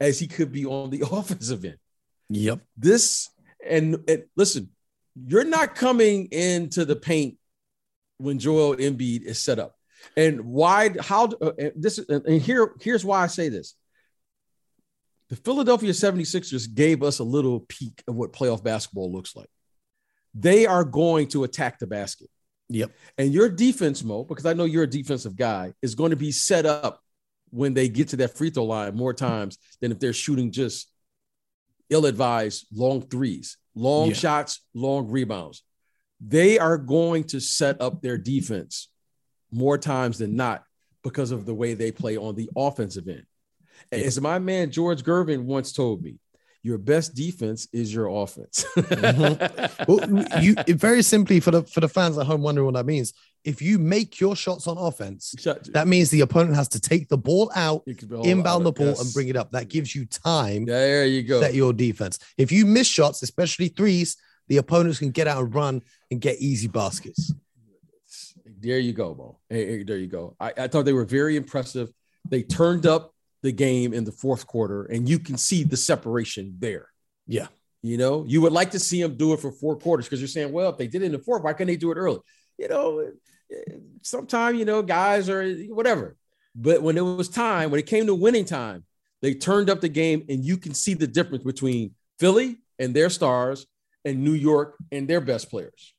as 0.00 0.18
he 0.18 0.26
could 0.26 0.50
be 0.52 0.66
on 0.66 0.90
the 0.90 1.04
offensive 1.10 1.64
end. 1.64 1.78
Yep. 2.30 2.60
This 2.76 3.28
and, 3.64 3.98
and 4.08 4.24
listen, 4.36 4.70
you're 5.14 5.44
not 5.44 5.74
coming 5.74 6.26
into 6.32 6.84
the 6.84 6.96
paint 6.96 7.36
when 8.18 8.38
Joel 8.38 8.76
Embiid 8.76 9.22
is 9.22 9.40
set 9.40 9.58
up. 9.58 9.76
And 10.16 10.40
why? 10.40 10.90
How? 11.00 11.26
Uh, 11.26 11.52
this 11.76 11.98
and 11.98 12.42
here 12.42 12.72
here's 12.80 13.04
why 13.04 13.22
I 13.22 13.28
say 13.28 13.48
this 13.48 13.76
the 15.28 15.36
Philadelphia 15.36 15.92
76ers 15.92 16.74
gave 16.74 17.02
us 17.02 17.18
a 17.18 17.24
little 17.24 17.60
peek 17.60 18.02
of 18.06 18.16
what 18.16 18.32
playoff 18.32 18.62
basketball 18.62 19.10
looks 19.12 19.34
like. 19.34 19.48
They 20.34 20.66
are 20.66 20.84
going 20.84 21.28
to 21.28 21.44
attack 21.44 21.78
the 21.78 21.86
basket. 21.86 22.28
Yep. 22.74 22.90
And 23.18 23.32
your 23.32 23.48
defense, 23.48 24.02
Mo, 24.02 24.24
because 24.24 24.46
I 24.46 24.54
know 24.54 24.64
you're 24.64 24.84
a 24.84 24.88
defensive 24.88 25.36
guy, 25.36 25.74
is 25.82 25.94
going 25.94 26.10
to 26.10 26.16
be 26.16 26.32
set 26.32 26.64
up 26.64 27.02
when 27.50 27.74
they 27.74 27.88
get 27.88 28.08
to 28.08 28.16
that 28.16 28.36
free 28.36 28.48
throw 28.48 28.64
line 28.64 28.94
more 28.94 29.12
times 29.12 29.58
than 29.80 29.92
if 29.92 29.98
they're 29.98 30.14
shooting 30.14 30.50
just 30.50 30.90
ill-advised 31.90 32.66
long 32.72 33.02
threes, 33.02 33.58
long 33.74 34.08
yeah. 34.08 34.14
shots, 34.14 34.62
long 34.72 35.08
rebounds. 35.08 35.62
They 36.20 36.58
are 36.58 36.78
going 36.78 37.24
to 37.24 37.40
set 37.40 37.80
up 37.80 38.00
their 38.00 38.16
defense 38.16 38.88
more 39.50 39.76
times 39.76 40.18
than 40.18 40.34
not 40.34 40.64
because 41.04 41.30
of 41.30 41.44
the 41.44 41.54
way 41.54 41.74
they 41.74 41.92
play 41.92 42.16
on 42.16 42.36
the 42.36 42.48
offensive 42.56 43.08
end. 43.08 43.26
As 43.90 44.18
my 44.20 44.38
man 44.38 44.70
George 44.70 45.02
Gervin 45.02 45.42
once 45.42 45.72
told 45.72 46.02
me, 46.02 46.18
your 46.62 46.78
best 46.78 47.14
defense 47.14 47.66
is 47.72 47.92
your 47.92 48.06
offense. 48.06 48.64
mm-hmm. 48.76 49.92
well, 49.92 50.42
you 50.42 50.54
very 50.74 51.02
simply 51.02 51.40
for 51.40 51.50
the 51.50 51.62
for 51.64 51.80
the 51.80 51.88
fans 51.88 52.16
at 52.18 52.26
home 52.26 52.42
wondering 52.42 52.66
what 52.66 52.74
that 52.74 52.86
means. 52.86 53.12
If 53.44 53.60
you 53.60 53.80
make 53.80 54.20
your 54.20 54.36
shots 54.36 54.68
on 54.68 54.78
offense, 54.78 55.34
that 55.72 55.88
means 55.88 56.10
the 56.10 56.20
opponent 56.20 56.54
has 56.54 56.68
to 56.68 56.80
take 56.80 57.08
the 57.08 57.18
ball 57.18 57.50
out, 57.56 57.82
inbound 58.22 58.64
the 58.64 58.70
ball, 58.70 58.86
yes. 58.86 59.02
and 59.02 59.12
bring 59.12 59.28
it 59.28 59.36
up. 59.36 59.50
That 59.50 59.68
gives 59.68 59.92
you 59.96 60.06
time. 60.06 60.64
There 60.64 61.04
you 61.04 61.24
go. 61.24 61.40
Set 61.40 61.54
your 61.54 61.72
defense. 61.72 62.20
If 62.38 62.52
you 62.52 62.64
miss 62.66 62.86
shots, 62.86 63.20
especially 63.22 63.66
threes, 63.66 64.16
the 64.46 64.58
opponents 64.58 65.00
can 65.00 65.10
get 65.10 65.26
out 65.26 65.42
and 65.42 65.52
run 65.52 65.82
and 66.12 66.20
get 66.20 66.38
easy 66.38 66.68
baskets. 66.68 67.34
There 68.60 68.78
you 68.78 68.92
go, 68.92 69.12
Bo. 69.12 69.38
Hey, 69.50 69.82
there 69.82 69.98
you 69.98 70.06
go. 70.06 70.36
I, 70.38 70.52
I 70.56 70.68
thought 70.68 70.84
they 70.84 70.92
were 70.92 71.04
very 71.04 71.34
impressive. 71.34 71.92
They 72.28 72.44
turned 72.44 72.86
up 72.86 73.12
the 73.42 73.52
game 73.52 73.92
in 73.92 74.04
the 74.04 74.12
fourth 74.12 74.46
quarter, 74.46 74.84
and 74.84 75.08
you 75.08 75.18
can 75.18 75.36
see 75.36 75.64
the 75.64 75.76
separation 75.76 76.56
there. 76.58 76.88
Yeah. 77.26 77.48
You 77.82 77.96
know, 77.96 78.24
you 78.28 78.40
would 78.42 78.52
like 78.52 78.70
to 78.72 78.78
see 78.78 79.02
them 79.02 79.16
do 79.16 79.32
it 79.32 79.40
for 79.40 79.50
four 79.50 79.76
quarters 79.76 80.06
because 80.06 80.20
you're 80.20 80.28
saying, 80.28 80.52
well, 80.52 80.70
if 80.70 80.78
they 80.78 80.86
did 80.86 81.02
it 81.02 81.06
in 81.06 81.12
the 81.12 81.18
fourth, 81.18 81.42
why 81.42 81.52
couldn't 81.52 81.66
they 81.66 81.76
do 81.76 81.90
it 81.90 81.96
early? 81.96 82.20
You 82.56 82.68
know, 82.68 83.10
sometimes, 84.02 84.58
you 84.58 84.64
know, 84.64 84.82
guys 84.82 85.28
are 85.28 85.52
whatever. 85.68 86.16
But 86.54 86.82
when 86.82 86.96
it 86.96 87.00
was 87.00 87.28
time, 87.28 87.70
when 87.70 87.80
it 87.80 87.86
came 87.86 88.06
to 88.06 88.14
winning 88.14 88.44
time, 88.44 88.84
they 89.20 89.34
turned 89.34 89.70
up 89.70 89.80
the 89.80 89.88
game, 89.88 90.24
and 90.28 90.44
you 90.44 90.56
can 90.56 90.74
see 90.74 90.94
the 90.94 91.06
difference 91.06 91.44
between 91.44 91.94
Philly 92.18 92.58
and 92.78 92.94
their 92.94 93.10
stars 93.10 93.66
and 94.04 94.22
New 94.22 94.32
York 94.32 94.76
and 94.90 95.08
their 95.08 95.20
best 95.20 95.50
players. 95.50 95.94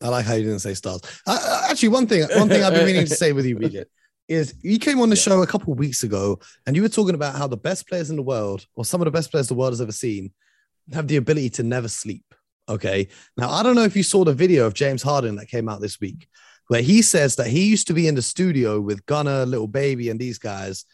I 0.00 0.08
like 0.08 0.26
how 0.26 0.34
you 0.34 0.44
didn't 0.44 0.58
say 0.60 0.74
stars. 0.74 1.00
Uh, 1.26 1.66
actually, 1.70 1.88
one 1.88 2.06
thing, 2.06 2.28
one 2.36 2.48
thing 2.48 2.62
I've 2.62 2.74
been 2.74 2.86
meaning 2.86 3.06
to 3.06 3.14
say 3.14 3.32
with 3.32 3.46
you, 3.46 3.56
BJ, 3.56 3.84
is 4.28 4.54
you 4.62 4.78
came 4.78 5.00
on 5.00 5.10
the 5.10 5.16
yeah. 5.16 5.22
show 5.22 5.42
a 5.42 5.46
couple 5.46 5.72
of 5.72 5.78
weeks 5.78 6.02
ago 6.02 6.38
and 6.66 6.74
you 6.74 6.82
were 6.82 6.88
talking 6.88 7.14
about 7.14 7.36
how 7.36 7.46
the 7.46 7.56
best 7.56 7.88
players 7.88 8.10
in 8.10 8.16
the 8.16 8.22
world, 8.22 8.66
or 8.74 8.84
some 8.84 9.00
of 9.00 9.04
the 9.04 9.10
best 9.10 9.30
players 9.30 9.48
the 9.48 9.54
world 9.54 9.72
has 9.72 9.80
ever 9.80 9.92
seen, 9.92 10.32
have 10.92 11.08
the 11.08 11.16
ability 11.16 11.50
to 11.50 11.62
never 11.62 11.88
sleep. 11.88 12.24
Okay. 12.68 13.08
Now, 13.36 13.50
I 13.50 13.62
don't 13.62 13.74
know 13.74 13.84
if 13.84 13.96
you 13.96 14.02
saw 14.02 14.24
the 14.24 14.32
video 14.32 14.66
of 14.66 14.74
James 14.74 15.02
Harden 15.02 15.36
that 15.36 15.48
came 15.48 15.68
out 15.68 15.80
this 15.80 16.00
week, 16.00 16.28
where 16.68 16.82
he 16.82 17.02
says 17.02 17.36
that 17.36 17.48
he 17.48 17.66
used 17.66 17.86
to 17.88 17.94
be 17.94 18.08
in 18.08 18.14
the 18.14 18.22
studio 18.22 18.80
with 18.80 19.04
Gunna, 19.06 19.44
Lil 19.44 19.66
Baby, 19.66 20.08
and 20.08 20.18
these 20.18 20.38
guys 20.38 20.84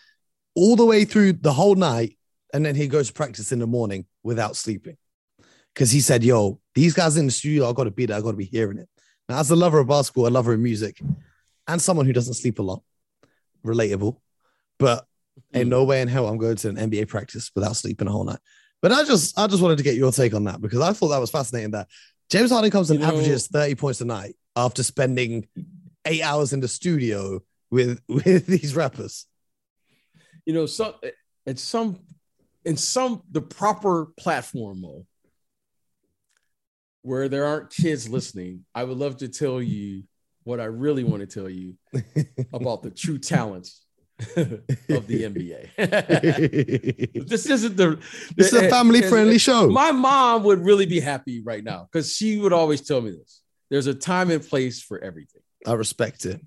all 0.57 0.75
the 0.75 0.85
way 0.85 1.05
through 1.05 1.35
the 1.35 1.53
whole 1.53 1.77
night. 1.77 2.17
And 2.53 2.67
then 2.67 2.75
he 2.75 2.89
goes 2.89 3.09
to 3.09 3.13
practice 3.13 3.53
in 3.53 3.61
the 3.61 3.67
morning 3.67 4.07
without 4.25 4.57
sleeping. 4.57 4.97
Because 5.73 5.93
he 5.93 6.01
said, 6.01 6.25
Yo, 6.25 6.61
these 6.75 6.95
guys 6.95 7.17
in 7.17 7.27
the 7.27 7.33
studio, 7.33 7.71
I 7.71 7.73
got 7.73 7.85
to 7.85 7.93
be 7.93 8.07
there. 8.07 8.17
I 8.17 8.21
got 8.21 8.33
to 8.33 8.37
be 8.37 8.45
hearing 8.45 8.79
it. 8.79 8.89
Now, 9.29 9.39
as 9.39 9.53
a 9.53 9.57
lover 9.57 9.79
of 9.79 9.87
basketball, 9.87 10.27
a 10.27 10.29
lover 10.29 10.53
of 10.53 10.59
music, 10.59 11.01
and 11.69 11.81
someone 11.81 12.07
who 12.07 12.13
doesn't 12.13 12.35
sleep 12.35 12.59
a 12.59 12.63
lot, 12.63 12.83
relatable. 13.65 14.17
But 14.79 15.07
in 15.53 15.69
no 15.69 15.85
way 15.85 16.01
in 16.01 16.09
hell 16.09 16.27
I'm 16.29 16.39
going 16.39 16.57
to 16.57 16.69
an 16.69 16.77
NBA 16.77 17.09
practice 17.09 17.51
without 17.55 17.77
sleeping 17.77 18.09
a 18.09 18.11
whole 18.11 18.25
night. 18.25 18.41
But 18.83 18.93
I 18.93 19.05
just 19.05 19.39
I 19.39 19.47
just 19.47 19.63
wanted 19.63 19.79
to 19.79 19.85
get 19.85 19.95
your 19.97 20.13
take 20.13 20.35
on 20.35 20.45
that 20.45 20.61
because 20.61 20.81
I 20.81 20.93
thought 20.93 21.09
that 21.09 21.21
was 21.21 21.31
fascinating 21.31 21.73
that 21.73 21.89
James 22.31 22.51
Harden 22.51 22.71
comes 22.71 22.91
and 22.91 23.01
You 23.01 23.07
know- 23.07 23.13
averages 23.13 23.47
30 23.49 23.75
points 23.75 24.01
a 24.01 24.05
night 24.05 24.37
after 24.57 24.83
spending 24.83 25.47
eight 26.07 26.23
hours 26.23 26.53
in 26.53 26.61
the 26.61 26.69
studio 26.69 27.43
with 27.71 28.01
with 28.09 28.47
these 28.47 28.75
rappers. 28.75 29.27
you 30.47 30.55
know, 30.55 30.67
some 30.67 30.95
at 31.47 31.59
some 31.59 31.99
in 32.65 32.77
some 32.77 33.23
the 33.31 33.41
proper 33.41 34.07
platform 34.19 34.81
Mo, 34.83 35.07
where 37.03 37.29
there 37.29 37.47
aren't 37.47 37.71
kids 37.71 38.09
listening, 38.09 38.65
I 38.75 38.85
would 38.85 38.97
love 38.99 39.19
to 39.19 39.29
tell 39.29 39.61
you 39.63 40.05
what 40.45 40.61
I 40.61 40.65
really 40.65 41.05
want 41.05 41.21
to 41.21 41.27
tell 41.27 41.49
you 41.49 41.75
about 42.53 42.83
the 42.83 42.91
true 42.91 43.19
talents 43.19 43.85
of 44.37 45.07
the 45.07 45.25
NBA. 45.25 45.77
this 47.29 47.47
isn't 47.47 47.77
the 47.77 47.99
This 48.37 48.53
is 48.53 48.63
a 48.63 48.69
family 48.69 49.03
friendly 49.03 49.39
show. 49.39 49.69
My 49.69 49.93
mom 49.93 50.45
would 50.45 50.65
really 50.65 50.87
be 50.87 51.01
happy 51.01 51.43
right 51.43 51.65
now 51.65 51.89
because 51.91 52.15
she 52.15 52.39
would 52.39 52.53
always 52.53 52.81
tell 52.81 53.01
me 53.01 53.11
this. 53.11 53.43
There's 53.71 53.87
a 53.87 53.95
time 53.95 54.31
and 54.31 54.43
place 54.47 54.83
for 54.83 54.99
everything. 54.99 55.43
I 55.67 55.73
respect 55.75 56.27
it. 56.27 56.41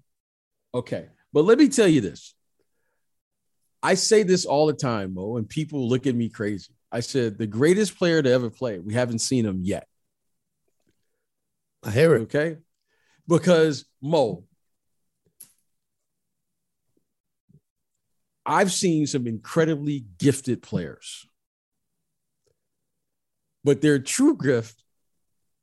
Okay. 0.73 1.08
But 1.32 1.45
let 1.45 1.58
me 1.58 1.69
tell 1.69 1.88
you 1.88 2.01
this. 2.01 2.36
I 3.82 3.95
say 3.95 4.23
this 4.23 4.45
all 4.45 4.67
the 4.67 4.73
time, 4.73 5.13
Mo, 5.13 5.38
and 5.38 5.47
people 5.47 5.88
look 5.88 6.08
at 6.08 6.15
me 6.15 6.29
crazy. 6.29 6.73
I 6.91 7.01
said, 7.01 7.38
the 7.38 7.47
greatest 7.47 7.97
player 7.97 8.21
to 8.21 8.29
ever 8.29 8.49
play, 8.49 8.79
we 8.79 8.93
haven't 8.93 9.19
seen 9.19 9.45
him 9.45 9.60
yet. 9.63 9.88
I 11.84 11.91
hear 11.91 12.15
it. 12.15 12.21
Okay. 12.21 12.58
Because, 13.28 13.86
Mo, 14.02 14.44
I've 18.46 18.72
seen 18.72 19.08
some 19.08 19.26
incredibly 19.28 20.06
gifted 20.18 20.62
players, 20.62 21.26
but 23.64 23.82
their 23.82 24.00
true 24.00 24.38
gift 24.38 24.84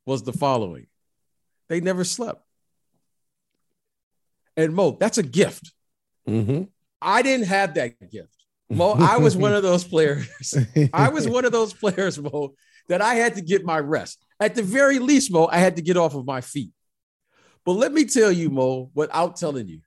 was 0.05 0.23
the 0.23 0.33
following 0.33 0.87
they 1.69 1.79
never 1.79 2.03
slept. 2.03 2.43
And 4.57 4.73
Mo, 4.75 4.97
that's 4.99 5.17
a 5.17 5.23
gift. 5.23 5.71
Mhm. 6.27 6.67
I 7.01 7.21
didn't 7.21 7.47
have 7.47 7.75
that 7.75 8.11
gift. 8.11 8.35
Mo, 8.69 8.91
I 8.91 9.17
was 9.17 9.37
one 9.37 9.53
of 9.53 9.63
those 9.63 9.83
players. 9.83 10.27
I 10.93 11.09
was 11.09 11.27
one 11.29 11.45
of 11.45 11.51
those 11.51 11.73
players, 11.73 12.19
Mo, 12.19 12.53
that 12.89 13.01
I 13.01 13.15
had 13.15 13.35
to 13.35 13.41
get 13.41 13.63
my 13.63 13.79
rest. 13.79 14.23
At 14.39 14.55
the 14.55 14.63
very 14.63 14.99
least, 14.99 15.31
Mo, 15.31 15.47
I 15.51 15.59
had 15.59 15.75
to 15.77 15.81
get 15.81 15.97
off 15.97 16.13
of 16.15 16.25
my 16.25 16.41
feet. 16.41 16.71
But 17.65 17.73
let 17.73 17.93
me 17.93 18.05
tell 18.05 18.31
you, 18.31 18.49
Mo, 18.49 18.89
without 18.93 19.35
telling 19.35 19.67
you, 19.67 19.81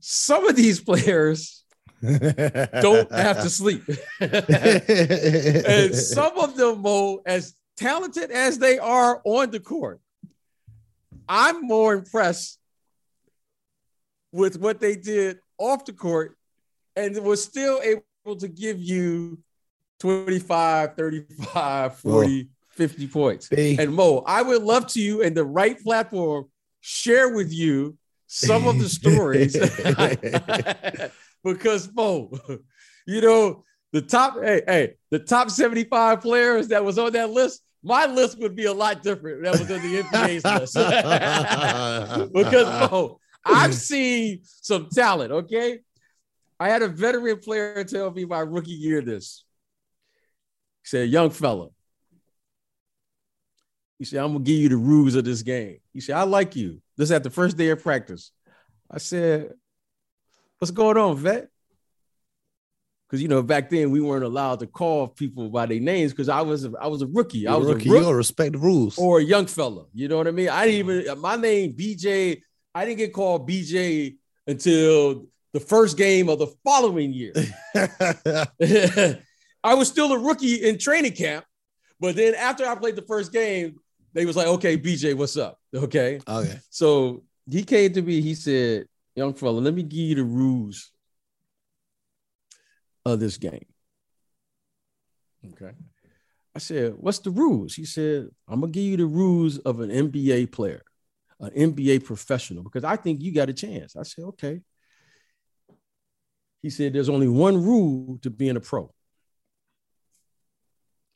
some 0.00 0.46
of 0.46 0.56
these 0.56 0.80
players 0.80 1.64
don't 2.02 3.12
have 3.12 3.42
to 3.42 3.50
sleep. 3.50 3.82
and 4.20 5.94
some 5.94 6.38
of 6.38 6.56
them, 6.56 6.82
Mo, 6.82 7.20
as 7.26 7.54
talented 7.76 8.30
as 8.30 8.58
they 8.58 8.78
are 8.78 9.20
on 9.24 9.50
the 9.50 9.60
court, 9.60 10.00
I'm 11.28 11.62
more 11.62 11.94
impressed 11.94 12.58
with 14.32 14.58
what 14.58 14.80
they 14.80 14.96
did 14.96 15.38
off 15.58 15.84
the 15.84 15.92
court 15.92 16.36
and 16.94 17.16
was 17.22 17.42
still 17.42 17.80
able 17.82 18.36
to 18.38 18.48
give 18.48 18.78
you 18.78 19.38
25, 20.00 20.94
35, 20.94 21.96
40, 21.98 22.48
50 22.70 23.08
points. 23.08 23.48
And 23.50 23.94
Mo, 23.94 24.22
I 24.26 24.42
would 24.42 24.62
love 24.62 24.86
to 24.88 25.00
you 25.00 25.22
in 25.22 25.34
the 25.34 25.44
right 25.44 25.78
platform 25.82 26.46
share 26.88 27.28
with 27.28 27.52
you 27.52 27.98
some 28.28 28.68
of 28.68 28.78
the 28.78 28.88
stories 28.88 29.56
because 31.44 31.92
Mo, 31.92 32.30
you 33.08 33.20
know, 33.20 33.64
the 33.92 34.02
top 34.02 34.40
hey, 34.40 34.62
hey, 34.68 34.94
the 35.10 35.18
top 35.18 35.50
75 35.50 36.20
players 36.20 36.68
that 36.68 36.84
was 36.84 36.96
on 36.96 37.12
that 37.14 37.30
list, 37.30 37.62
my 37.82 38.06
list 38.06 38.38
would 38.38 38.54
be 38.54 38.66
a 38.66 38.72
lot 38.72 39.02
different 39.02 39.42
that 39.42 39.52
was 39.52 39.62
on 39.62 39.66
the 39.66 40.02
NBA's 40.02 40.44
list. 40.44 42.32
because 42.32 42.90
Mo, 42.90 43.18
I've 43.44 43.74
seen 43.90 44.42
some 44.44 44.88
talent, 44.88 45.32
okay? 45.32 45.80
I 46.60 46.68
had 46.68 46.82
a 46.82 46.88
veteran 46.88 47.40
player 47.40 47.82
tell 47.82 48.12
me 48.12 48.26
my 48.26 48.40
rookie 48.40 48.70
year 48.70 49.00
this. 49.02 49.44
He 50.84 50.88
said, 50.90 51.08
young 51.08 51.30
fella. 51.30 51.70
He 53.98 54.04
said, 54.04 54.22
I'm 54.22 54.32
gonna 54.32 54.44
give 54.44 54.56
you 54.56 54.68
the 54.68 54.76
rules 54.76 55.14
of 55.14 55.24
this 55.24 55.42
game. 55.42 55.78
He 55.92 56.00
said, 56.00 56.16
I 56.16 56.24
like 56.24 56.54
you. 56.54 56.80
This 56.96 57.10
at 57.10 57.22
the 57.22 57.30
first 57.30 57.56
day 57.56 57.70
of 57.70 57.82
practice. 57.82 58.30
I 58.90 58.98
said, 58.98 59.54
What's 60.58 60.70
going 60.70 60.96
on, 60.96 61.16
vet? 61.16 61.48
Because 63.08 63.22
you 63.22 63.28
know, 63.28 63.42
back 63.42 63.70
then 63.70 63.90
we 63.90 64.00
weren't 64.00 64.24
allowed 64.24 64.60
to 64.60 64.66
call 64.66 65.08
people 65.08 65.48
by 65.48 65.66
their 65.66 65.80
names 65.80 66.12
because 66.12 66.28
I 66.28 66.40
was 66.40 66.64
a, 66.64 66.72
I 66.80 66.88
was 66.88 67.02
a 67.02 67.06
rookie. 67.06 67.46
I 67.46 67.52
You're 67.52 67.60
was 67.60 67.68
a 67.68 67.70
a 67.70 67.74
rookie. 67.74 67.88
rookie 67.90 67.98
You 67.98 68.04
gotta 68.04 68.16
respect 68.16 68.52
the 68.52 68.58
rules. 68.58 68.98
or 68.98 69.20
a 69.20 69.22
young 69.22 69.46
fella. 69.46 69.84
You 69.94 70.08
know 70.08 70.16
what 70.16 70.26
I 70.26 70.32
mean? 70.32 70.48
I 70.48 70.64
didn't 70.66 70.78
even 70.78 71.02
mm-hmm. 71.02 71.20
my 71.20 71.36
name 71.36 71.74
BJ. 71.74 72.40
I 72.74 72.84
didn't 72.84 72.98
get 72.98 73.12
called 73.12 73.48
BJ 73.48 74.16
until 74.46 75.26
the 75.52 75.60
first 75.60 75.96
game 75.96 76.28
of 76.28 76.38
the 76.38 76.48
following 76.64 77.12
year. 77.12 77.32
I 79.64 79.74
was 79.74 79.88
still 79.88 80.12
a 80.12 80.18
rookie 80.18 80.66
in 80.66 80.78
training 80.78 81.12
camp, 81.12 81.44
but 82.00 82.16
then 82.16 82.34
after 82.34 82.66
I 82.66 82.74
played 82.74 82.96
the 82.96 83.02
first 83.02 83.32
game, 83.32 83.76
they 84.16 84.24
was 84.24 84.34
like, 84.34 84.46
"Okay, 84.46 84.78
BJ, 84.78 85.14
what's 85.14 85.36
up?" 85.36 85.60
Okay, 85.74 86.20
okay. 86.26 86.58
so 86.70 87.22
he 87.48 87.62
came 87.62 87.92
to 87.92 88.00
me. 88.00 88.22
He 88.22 88.34
said, 88.34 88.86
"Young 89.14 89.34
fella, 89.34 89.60
let 89.60 89.74
me 89.74 89.82
give 89.82 90.00
you 90.00 90.14
the 90.14 90.24
rules 90.24 90.90
of 93.04 93.20
this 93.20 93.36
game." 93.36 93.66
Okay. 95.52 95.72
I 96.54 96.58
said, 96.58 96.94
"What's 96.96 97.18
the 97.18 97.30
rules?" 97.30 97.74
He 97.74 97.84
said, 97.84 98.30
"I'm 98.48 98.60
gonna 98.60 98.72
give 98.72 98.84
you 98.84 98.96
the 98.96 99.06
rules 99.06 99.58
of 99.58 99.80
an 99.80 99.90
NBA 99.90 100.46
player, 100.46 100.82
an 101.38 101.50
NBA 101.54 101.98
professional, 101.98 102.62
because 102.62 102.84
I 102.84 102.96
think 102.96 103.20
you 103.20 103.34
got 103.34 103.50
a 103.50 103.54
chance." 103.54 103.96
I 103.96 104.02
said, 104.02 104.24
"Okay." 104.24 104.62
He 106.62 106.70
said, 106.70 106.94
"There's 106.94 107.10
only 107.10 107.28
one 107.28 107.62
rule 107.62 108.18
to 108.22 108.30
being 108.30 108.56
a 108.56 108.60
pro." 108.60 108.95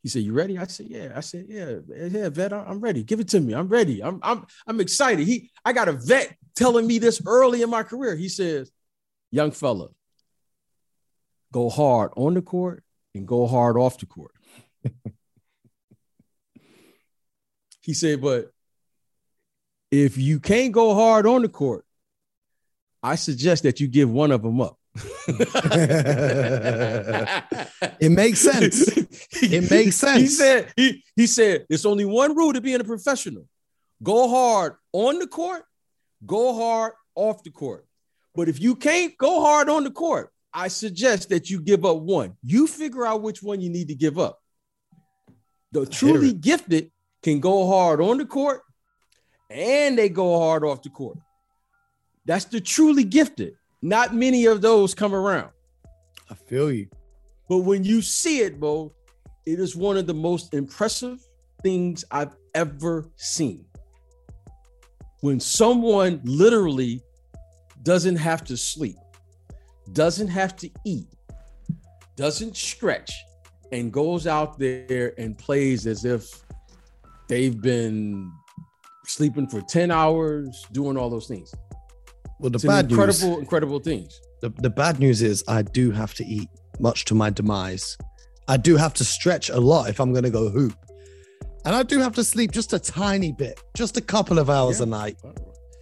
He 0.03 0.09
said, 0.09 0.23
"You 0.23 0.33
ready?" 0.33 0.57
I 0.59 0.67
said, 0.67 0.87
"Yeah." 0.89 1.13
I 1.15 1.21
said, 1.21 1.47
"Yeah, 1.49 1.77
yeah, 1.89 2.31
vet. 2.31 2.53
I'm 2.53 2.81
ready. 2.81 3.03
Give 3.03 3.21
it 3.21 3.29
to 3.29 3.41
me. 3.41 3.55
I'm 3.55 3.69
ready. 3.69 4.03
I'm 4.03 4.19
I'm 4.23 4.47
I'm 4.67 4.81
excited." 4.81 5.27
He, 5.27 5.51
I 5.65 5.73
got 5.73 5.89
a 5.89 5.93
vet 5.93 6.37
telling 6.57 6.87
me 6.87 6.99
this 6.99 7.21
early 7.27 7.63
in 7.63 7.71
my 7.71 7.83
career. 7.83 8.17
He 8.17 8.29
says, 8.29 8.71
"Young 9.31 9.51
fella, 9.51 9.89
go 11.53 11.69
hard 11.69 12.13
on 12.17 12.35
the 12.35 12.43
court 12.43 12.83
and 13.15 13.29
go 13.29 13.47
hard 13.47 13.77
off 13.77 13.99
the 13.99 14.07
court." 14.07 14.33
he 17.83 17.93
said, 17.93 18.23
"But 18.23 18.51
if 19.91 20.17
you 20.17 20.41
can't 20.41 20.73
go 20.73 20.95
hard 20.95 21.27
on 21.27 21.43
the 21.43 21.49
court, 21.51 21.85
I 23.03 23.17
suggest 23.17 23.65
that 23.65 23.81
you 23.81 23.89
give 23.89 24.11
one 24.11 24.31
of 24.31 24.43
them 24.43 24.63
up." 24.63 24.80
It 28.01 28.11
makes 28.11 28.41
sense. 28.41 28.89
It 29.43 29.71
makes 29.71 29.97
sense. 29.97 30.21
He 30.21 30.27
said 30.27 30.73
he 30.77 31.05
he 31.17 31.27
said 31.27 31.67
it's 31.71 31.87
only 31.87 32.05
one 32.05 32.37
rule 32.37 32.53
to 32.53 32.61
being 32.61 32.81
a 32.81 32.85
professional. 32.85 33.47
Go 34.03 34.29
hard 34.29 34.75
on 34.93 35.19
the 35.19 35.27
court, 35.27 35.65
go 36.27 36.55
hard 36.55 36.93
off 37.15 37.43
the 37.43 37.51
court. 37.51 37.87
But 38.35 38.49
if 38.49 38.61
you 38.61 38.75
can't 38.77 39.17
go 39.19 39.41
hard 39.41 39.69
on 39.69 39.85
the 39.85 39.91
court, 39.91 40.31
I 40.53 40.69
suggest 40.69 41.29
that 41.29 41.51
you 41.51 41.61
give 41.61 41.85
up 41.85 41.99
one. 41.99 42.37
You 42.43 42.67
figure 42.67 43.07
out 43.07 43.23
which 43.23 43.43
one 43.43 43.61
you 43.61 43.71
need 43.71 43.89
to 43.89 43.95
give 43.95 44.19
up. 44.19 44.39
The 45.73 45.87
truly 45.87 46.33
gifted 46.33 46.91
can 47.23 47.41
go 47.41 47.67
hard 47.67 48.01
on 48.01 48.19
the 48.19 48.27
court 48.27 48.63
and 49.49 49.97
they 49.97 50.09
go 50.09 50.39
hard 50.39 50.65
off 50.65 50.83
the 50.83 50.91
court. 50.91 51.19
That's 52.25 52.47
the 52.47 52.61
truly 52.61 53.05
gifted. 53.05 53.55
Not 53.83 54.15
many 54.15 54.47
of 54.47 54.61
those 54.61 54.95
come 54.95 55.15
around. 55.15 55.51
I 56.31 56.35
feel 56.35 56.71
you. 56.71 56.89
But 57.49 57.59
when 57.59 57.83
you 57.83 58.03
see 58.03 58.41
it, 58.41 58.59
Mo, 58.59 58.93
it 59.47 59.59
is 59.59 59.75
one 59.75 59.97
of 59.97 60.07
the 60.07 60.15
most 60.15 60.55
impressive 60.55 61.19
things 61.63 62.05
I've 62.11 62.37
ever 62.55 63.09
seen. 63.17 63.65
When 65.21 65.41
someone 65.41 66.21
literally 66.25 67.03
doesn't 67.83 68.17
have 68.17 68.45
to 68.45 68.57
sleep, 68.57 68.97
doesn't 69.93 70.29
have 70.29 70.57
to 70.57 70.71
eat, 70.85 71.09
doesn't 72.17 72.57
stretch, 72.57 73.13
and 73.73 73.93
goes 73.93 74.27
out 74.27 74.59
there 74.59 75.15
and 75.19 75.37
plays 75.37 75.87
as 75.87 76.05
if 76.05 76.43
they've 77.29 77.61
been 77.61 78.33
sleeping 79.07 79.47
for 79.47 79.61
10 79.63 79.91
hours, 79.91 80.67
doing 80.73 80.97
all 80.97 81.11
those 81.11 81.27
things. 81.27 81.55
Well, 82.41 82.51
the 82.51 82.57
It's 82.57 82.65
bad 82.65 82.91
incredible, 82.91 83.29
news. 83.31 83.39
incredible 83.41 83.79
things. 83.81 84.21
The, 84.41 84.51
the 84.59 84.71
bad 84.71 84.99
news 84.99 85.21
is 85.23 85.45
I 85.47 85.63
do 85.63 85.91
have 85.91 86.15
to 86.15 86.25
eat, 86.25 86.49
much 86.79 87.05
to 87.07 87.15
my 87.15 87.31
demise. 87.31 87.97
I 88.49 88.57
do 88.57 88.77
have 88.77 88.95
to 88.95 89.05
stretch 89.05 89.51
a 89.51 89.61
lot 89.61 89.89
if 89.91 90.01
I'm 90.01 90.13
going 90.13 90.25
to 90.25 90.31
go 90.31 90.49
hoop, 90.49 90.75
and 91.65 91.75
I 91.75 91.83
do 91.83 91.99
have 92.01 92.15
to 92.15 92.25
sleep 92.25 92.51
just 92.53 92.73
a 92.73 92.79
tiny 92.79 93.33
bit, 93.33 93.61
just 93.77 93.97
a 93.97 94.01
couple 94.01 94.39
of 94.39 94.49
hours 94.51 94.79
Yeah. 94.81 94.85
a 94.85 94.89
night. 94.89 95.17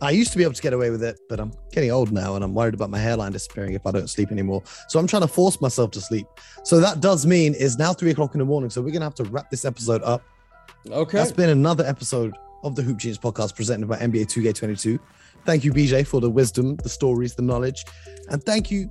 I 0.00 0.10
used 0.12 0.30
to 0.32 0.38
be 0.38 0.44
able 0.44 0.54
to 0.54 0.62
get 0.62 0.72
away 0.72 0.90
with 0.90 1.02
it, 1.02 1.18
but 1.28 1.40
I'm 1.40 1.52
getting 1.72 1.90
old 1.90 2.12
now 2.12 2.36
and 2.36 2.44
I'm 2.44 2.54
worried 2.54 2.74
about 2.74 2.88
my 2.88 2.98
hairline 3.00 3.32
disappearing 3.32 3.72
if 3.74 3.84
I 3.84 3.90
don't 3.90 4.08
sleep 4.08 4.30
anymore. 4.30 4.62
So 4.88 5.00
I'm 5.00 5.08
trying 5.08 5.22
to 5.22 5.28
force 5.28 5.60
myself 5.60 5.90
to 5.92 6.00
sleep. 6.00 6.26
So 6.62 6.78
that 6.78 7.00
does 7.00 7.26
mean 7.26 7.56
it's 7.58 7.78
now 7.78 7.92
three 7.92 8.10
o'clock 8.12 8.32
in 8.34 8.38
the 8.38 8.44
morning. 8.44 8.70
So 8.70 8.80
we're 8.80 8.90
going 8.92 9.00
to 9.00 9.06
have 9.06 9.16
to 9.16 9.24
wrap 9.24 9.50
this 9.50 9.64
episode 9.64 10.00
up. 10.04 10.22
Okay. 10.88 11.18
That's 11.18 11.32
been 11.32 11.50
another 11.50 11.84
episode 11.84 12.32
of 12.62 12.76
the 12.76 12.82
Hoop 12.82 12.98
Genius 12.98 13.18
podcast 13.18 13.56
presented 13.56 13.88
by 13.88 13.96
NBA 13.98 14.26
2K22. 14.26 15.00
Thank 15.44 15.64
you, 15.64 15.72
BJ, 15.72 16.06
for 16.06 16.20
the 16.20 16.30
wisdom, 16.30 16.76
the 16.76 16.88
stories, 16.88 17.34
the 17.34 17.42
knowledge. 17.42 17.84
And 18.28 18.42
thank 18.44 18.70
you 18.70 18.90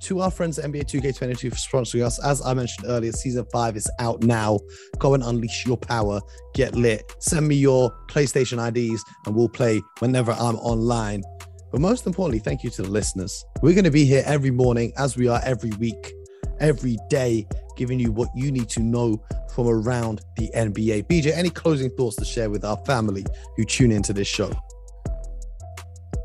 to 0.00 0.20
our 0.20 0.30
friends 0.30 0.58
at 0.58 0.70
NBA 0.70 0.84
2K22 0.84 1.50
for 1.50 1.56
sponsoring 1.56 2.04
us. 2.04 2.22
As 2.24 2.40
I 2.44 2.54
mentioned 2.54 2.86
earlier, 2.88 3.12
season 3.12 3.44
five 3.52 3.76
is 3.76 3.90
out 3.98 4.22
now. 4.22 4.60
Go 4.98 5.14
and 5.14 5.22
unleash 5.22 5.66
your 5.66 5.76
power, 5.76 6.20
get 6.54 6.74
lit. 6.74 7.14
Send 7.18 7.48
me 7.48 7.56
your 7.56 7.90
PlayStation 8.08 8.66
IDs 8.66 9.02
and 9.26 9.34
we'll 9.34 9.48
play 9.48 9.82
whenever 9.98 10.32
I'm 10.32 10.56
online. 10.56 11.22
But 11.70 11.80
most 11.80 12.06
importantly, 12.06 12.38
thank 12.38 12.64
you 12.64 12.70
to 12.70 12.82
the 12.82 12.88
listeners. 12.88 13.44
We're 13.60 13.74
going 13.74 13.84
to 13.84 13.90
be 13.90 14.04
here 14.04 14.22
every 14.24 14.50
morning, 14.50 14.92
as 14.96 15.16
we 15.16 15.28
are 15.28 15.40
every 15.44 15.70
week, 15.72 16.14
every 16.60 16.96
day, 17.10 17.46
giving 17.76 18.00
you 18.00 18.10
what 18.10 18.28
you 18.34 18.50
need 18.50 18.68
to 18.70 18.80
know 18.80 19.22
from 19.54 19.68
around 19.68 20.22
the 20.36 20.50
NBA. 20.54 21.06
BJ, 21.08 21.32
any 21.32 21.50
closing 21.50 21.90
thoughts 21.90 22.16
to 22.16 22.24
share 22.24 22.48
with 22.48 22.64
our 22.64 22.78
family 22.86 23.26
who 23.56 23.64
tune 23.64 23.92
into 23.92 24.12
this 24.12 24.28
show? 24.28 24.50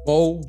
Mo, 0.05 0.41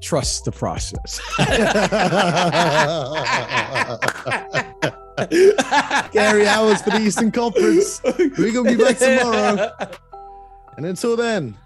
Trust 0.00 0.44
the 0.44 0.52
process. 0.52 1.20
Gary 6.12 6.46
Hours 6.46 6.82
for 6.82 6.90
the 6.90 7.00
Eastern 7.00 7.30
Conference. 7.30 8.00
We're 8.02 8.52
going 8.52 8.64
to 8.64 8.76
be 8.76 8.82
back 8.82 8.98
tomorrow. 8.98 9.70
And 10.76 10.86
until 10.86 11.16
then, 11.16 11.56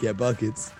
get 0.00 0.16
buckets. 0.16 0.72